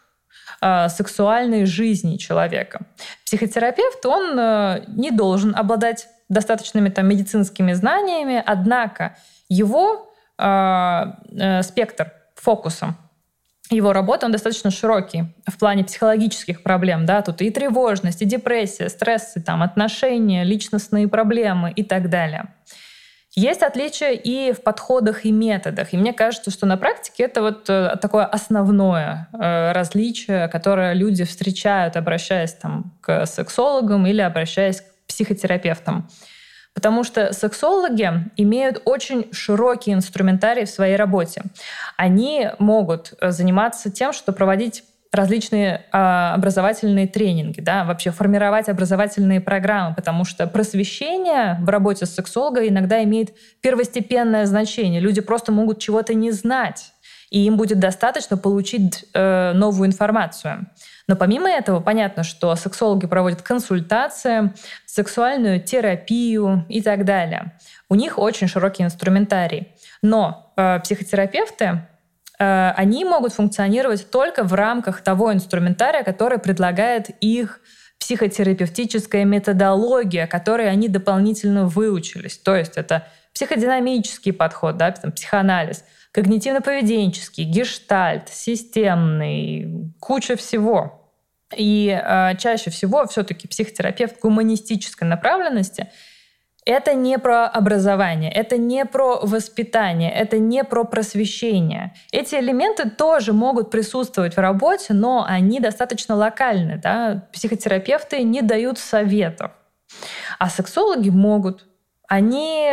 сексуальной 0.61 1.65
жизни 1.65 2.17
человека. 2.17 2.81
Психотерапевт, 3.25 4.05
он 4.05 4.39
э, 4.39 4.85
не 4.89 5.11
должен 5.11 5.55
обладать 5.57 6.09
достаточными 6.29 6.89
там, 6.89 7.09
медицинскими 7.09 7.73
знаниями, 7.73 8.43
однако 8.45 9.17
его 9.49 10.13
э, 10.39 11.05
э, 11.33 11.63
спектр 11.63 12.13
фокуса 12.35 12.97
его 13.71 13.93
работа, 13.93 14.27
он 14.27 14.33
достаточно 14.33 14.71
широкий 14.71 15.25
в 15.47 15.59
плане 15.59 15.85
психологических 15.85 16.63
проблем, 16.63 17.07
да, 17.07 17.23
тут 17.23 17.41
и 17.41 17.51
тревожность, 17.51 18.21
и 18.21 18.25
депрессия, 18.25 18.89
стрессы, 18.89 19.41
там, 19.41 19.63
отношения, 19.63 20.45
личностные 20.45 21.07
проблемы 21.09 21.71
и 21.71 21.85
так 21.85 22.11
далее. 22.11 22.53
Есть 23.37 23.63
отличия 23.63 24.11
и 24.11 24.53
в 24.53 24.63
подходах 24.63 25.25
и 25.25 25.31
методах. 25.31 25.93
И 25.93 25.97
мне 25.97 26.13
кажется, 26.13 26.51
что 26.51 26.67
на 26.67 26.77
практике 26.77 27.25
это 27.25 27.43
вот 27.43 27.71
э, 27.71 27.97
такое 28.03 28.25
основное 28.25 29.29
э, 29.33 29.73
различие, 29.73 30.49
которое 30.49 30.95
люди 30.95 31.25
встречают, 31.25 31.97
обращаясь 31.97 32.55
там, 32.55 32.93
к 33.01 33.27
сексологам 33.27 34.05
или 34.07 34.21
обращаясь 34.21 34.81
к 34.81 34.85
психотерапевтам. 35.07 36.09
Потому 36.75 37.05
что 37.05 37.33
сексологи 37.33 38.11
имеют 38.37 38.83
очень 38.85 39.33
широкий 39.33 39.93
инструментарий 39.93 40.65
в 40.65 40.71
своей 40.71 40.97
работе. 40.97 41.43
Они 41.97 42.49
могут 42.59 43.15
э, 43.21 43.31
заниматься 43.31 43.93
тем, 43.93 44.13
что 44.13 44.33
проводить 44.33 44.83
различные 45.13 45.87
а, 45.91 46.35
образовательные 46.35 47.09
тренинги, 47.09 47.61
да, 47.61 47.85
вообще 47.85 48.11
формировать 48.11 48.69
образовательные 48.69 49.41
программы, 49.41 49.95
потому 49.95 50.25
что 50.25 50.47
просвещение 50.47 51.59
в 51.61 51.69
работе 51.69 52.07
с 52.07 52.15
сексологом 52.15 52.69
иногда 52.69 53.03
имеет 53.03 53.35
первостепенное 53.61 54.47
значение. 54.47 55.01
Люди 55.01 55.21
просто 55.21 55.51
могут 55.51 55.81
чего-то 55.81 56.15
не 56.15 56.31
знать, 56.31 56.93
и 57.29 57.45
им 57.45 57.57
будет 57.57 57.81
достаточно 57.81 58.37
получить 58.37 59.05
э, 59.13 59.53
новую 59.53 59.89
информацию. 59.89 60.67
Но 61.09 61.17
помимо 61.17 61.51
этого, 61.51 61.81
понятно, 61.81 62.23
что 62.23 62.55
сексологи 62.55 63.07
проводят 63.07 63.43
консультации, 63.43 64.53
сексуальную 64.87 65.61
терапию 65.61 66.65
и 66.69 66.83
так 66.83 67.05
далее. 67.05 67.53
У 67.89 67.97
них 67.97 68.17
очень 68.17 68.47
широкий 68.47 68.85
инструментарий. 68.85 69.69
Но 70.03 70.53
э, 70.57 70.79
психотерапевты 70.81 71.81
Э, 71.81 71.90
они 72.41 73.05
могут 73.05 73.35
функционировать 73.35 74.11
только 74.11 74.45
в 74.45 74.55
рамках 74.55 75.03
того 75.03 75.33
инструментария, 75.33 76.03
который 76.03 76.39
предлагает 76.39 77.11
их 77.21 77.61
психотерапевтическая 77.99 79.25
методология, 79.27 80.27
которой 80.27 80.71
они 80.71 80.89
дополнительно 80.89 81.67
выучились. 81.67 82.39
То 82.39 82.57
есть 82.57 82.79
это 82.79 83.07
психодинамический 83.35 84.33
подход, 84.33 84.79
да, 84.79 84.91
там, 84.91 85.13
психоанализ, 85.13 85.85
когнитивно-поведенческий, 86.15 87.45
гештальт, 87.45 88.31
системный, 88.31 89.93
куча 90.01 90.37
всего. 90.37 91.13
И 91.55 91.91
э, 91.91 92.37
чаще 92.39 92.71
всего 92.71 93.07
все-таки 93.07 93.49
психотерапевт 93.49 94.19
гуманистической 94.21 95.07
направленности— 95.07 95.91
это 96.67 96.95
не 96.95 97.19
про 97.19 97.47
образование, 97.47 98.31
это 98.31 98.57
не 98.57 98.85
про 98.85 99.21
воспитание, 99.23 100.13
это 100.13 100.39
не 100.39 100.63
про 100.65 100.85
просвещение. 100.85 101.95
Эти 102.13 102.35
элементы 102.35 102.91
тоже 102.91 103.33
могут 103.33 103.71
присутствовать 103.71 104.37
в 104.37 104.41
работе, 104.41 104.93
но 104.93 105.25
они 105.27 105.61
достаточно 105.61 106.15
локальны. 106.15 106.79
Да? 106.83 107.29
Психотерапевты 107.33 108.23
не 108.23 108.43
дают 108.43 108.79
советов, 108.79 109.53
а 110.39 110.49
сексологи 110.49 111.11
могут. 111.11 111.67
Они 112.09 112.71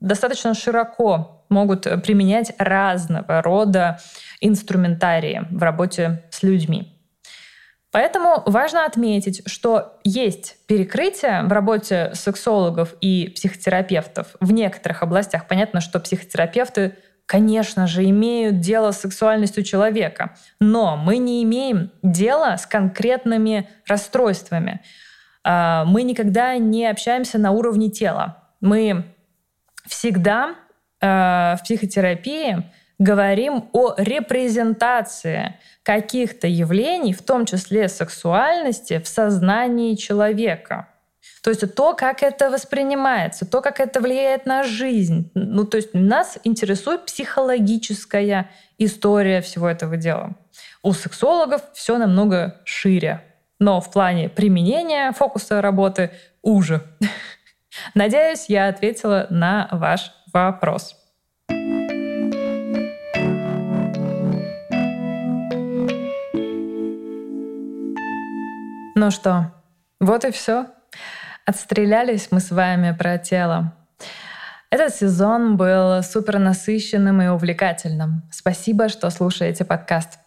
достаточно 0.00 0.54
широко 0.54 1.44
могут 1.48 1.82
применять 2.02 2.52
разного 2.58 3.42
рода 3.42 3.98
инструментарии 4.40 5.46
в 5.50 5.62
работе 5.62 6.24
с 6.30 6.42
людьми. 6.42 6.97
Поэтому 7.90 8.42
важно 8.44 8.84
отметить, 8.84 9.42
что 9.46 9.98
есть 10.04 10.56
перекрытие 10.66 11.42
в 11.44 11.52
работе 11.52 12.10
сексологов 12.12 12.94
и 13.00 13.32
психотерапевтов 13.34 14.36
в 14.40 14.52
некоторых 14.52 15.02
областях. 15.02 15.48
Понятно, 15.48 15.80
что 15.80 15.98
психотерапевты, 15.98 16.96
конечно 17.24 17.86
же, 17.86 18.04
имеют 18.04 18.60
дело 18.60 18.90
с 18.90 19.00
сексуальностью 19.00 19.62
человека, 19.62 20.36
но 20.60 20.98
мы 20.98 21.16
не 21.16 21.42
имеем 21.44 21.90
дела 22.02 22.58
с 22.58 22.66
конкретными 22.66 23.70
расстройствами. 23.86 24.82
А, 25.42 25.86
мы 25.86 26.02
никогда 26.02 26.58
не 26.58 26.86
общаемся 26.86 27.38
на 27.38 27.52
уровне 27.52 27.90
тела. 27.90 28.44
Мы 28.60 29.04
всегда 29.86 30.56
а, 31.00 31.56
в 31.56 31.62
психотерапии 31.62 32.70
говорим 32.98 33.68
о 33.72 33.94
репрезентации 33.96 35.54
каких-то 35.82 36.46
явлений, 36.46 37.12
в 37.12 37.22
том 37.22 37.46
числе 37.46 37.88
сексуальности, 37.88 38.98
в 38.98 39.08
сознании 39.08 39.94
человека. 39.94 40.88
То 41.42 41.50
есть 41.50 41.74
то, 41.74 41.94
как 41.94 42.22
это 42.22 42.50
воспринимается, 42.50 43.46
то, 43.46 43.62
как 43.62 43.80
это 43.80 44.00
влияет 44.00 44.44
на 44.44 44.64
жизнь. 44.64 45.30
Ну, 45.34 45.64
то 45.64 45.76
есть 45.76 45.94
нас 45.94 46.38
интересует 46.44 47.06
психологическая 47.06 48.50
история 48.76 49.40
всего 49.40 49.68
этого 49.68 49.96
дела. 49.96 50.34
У 50.82 50.92
сексологов 50.92 51.62
все 51.72 51.96
намного 51.96 52.60
шире, 52.64 53.22
но 53.58 53.80
в 53.80 53.90
плане 53.90 54.28
применения 54.28 55.12
фокуса 55.12 55.62
работы 55.62 56.10
уже. 56.42 56.82
Надеюсь, 57.94 58.46
я 58.48 58.68
ответила 58.68 59.26
на 59.30 59.68
ваш 59.70 60.12
вопрос. 60.32 60.97
Ну 69.00 69.12
что, 69.12 69.52
вот 70.00 70.24
и 70.24 70.32
все. 70.32 70.66
Отстрелялись 71.46 72.32
мы 72.32 72.40
с 72.40 72.50
вами 72.50 72.96
про 72.98 73.16
тело. 73.16 73.72
Этот 74.70 74.92
сезон 74.92 75.56
был 75.56 76.02
супер 76.02 76.40
насыщенным 76.40 77.22
и 77.22 77.28
увлекательным. 77.28 78.24
Спасибо, 78.32 78.88
что 78.88 79.08
слушаете 79.10 79.64
подкаст. 79.64 80.18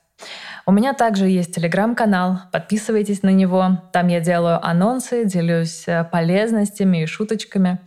У 0.65 0.71
меня 0.71 0.93
также 0.93 1.27
есть 1.27 1.53
телеграм-канал, 1.53 2.43
подписывайтесь 2.53 3.23
на 3.23 3.31
него. 3.31 3.89
Там 3.91 4.07
я 4.07 4.21
делаю 4.21 4.65
анонсы, 4.65 5.25
делюсь 5.25 5.84
э, 5.86 6.05
полезностями 6.05 7.03
и 7.03 7.05
шуточками 7.05 7.81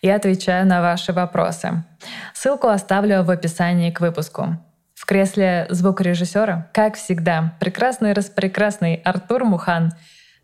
и 0.00 0.08
отвечаю 0.08 0.66
на 0.66 0.80
ваши 0.80 1.12
вопросы. 1.12 1.84
Ссылку 2.32 2.68
оставлю 2.68 3.24
в 3.24 3.30
описании 3.30 3.90
к 3.90 4.00
выпуску. 4.00 4.56
В 4.94 5.04
кресле 5.04 5.66
звукорежиссера, 5.68 6.70
как 6.72 6.94
всегда, 6.94 7.52
прекрасный-распрекрасный 7.60 8.94
Артур 9.04 9.44
Мухан. 9.44 9.92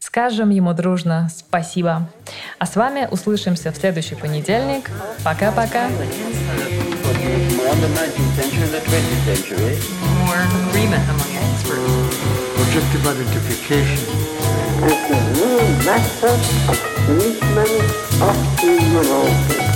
Скажем 0.06 0.50
ему 0.50 0.72
дружно 0.72 1.28
спасибо. 1.34 2.08
А 2.60 2.66
с 2.66 2.76
вами 2.76 3.08
услышимся 3.10 3.72
в 3.72 3.76
следующий 3.76 4.14
понедельник. 4.14 4.88
Пока-пока. 5.24 5.88
More 5.88 5.98
in 7.72 7.80
the 7.80 7.88
19th 7.88 8.36
century 8.36 8.62
and 8.62 8.72
the 8.72 8.80
20th 8.86 9.24
century. 9.26 9.76
More 10.24 10.46
agreement 10.70 11.02
among 11.10 11.32
experts. 11.42 12.16
Objective 12.62 13.04
identification. 13.04 13.98
as 14.84 14.96
the 15.08 15.18
new 15.34 15.58
method 15.84 16.40
of 16.70 16.78
treatment 17.02 17.74
of 18.22 18.36
the 18.60 18.72
neurosis. 18.92 19.75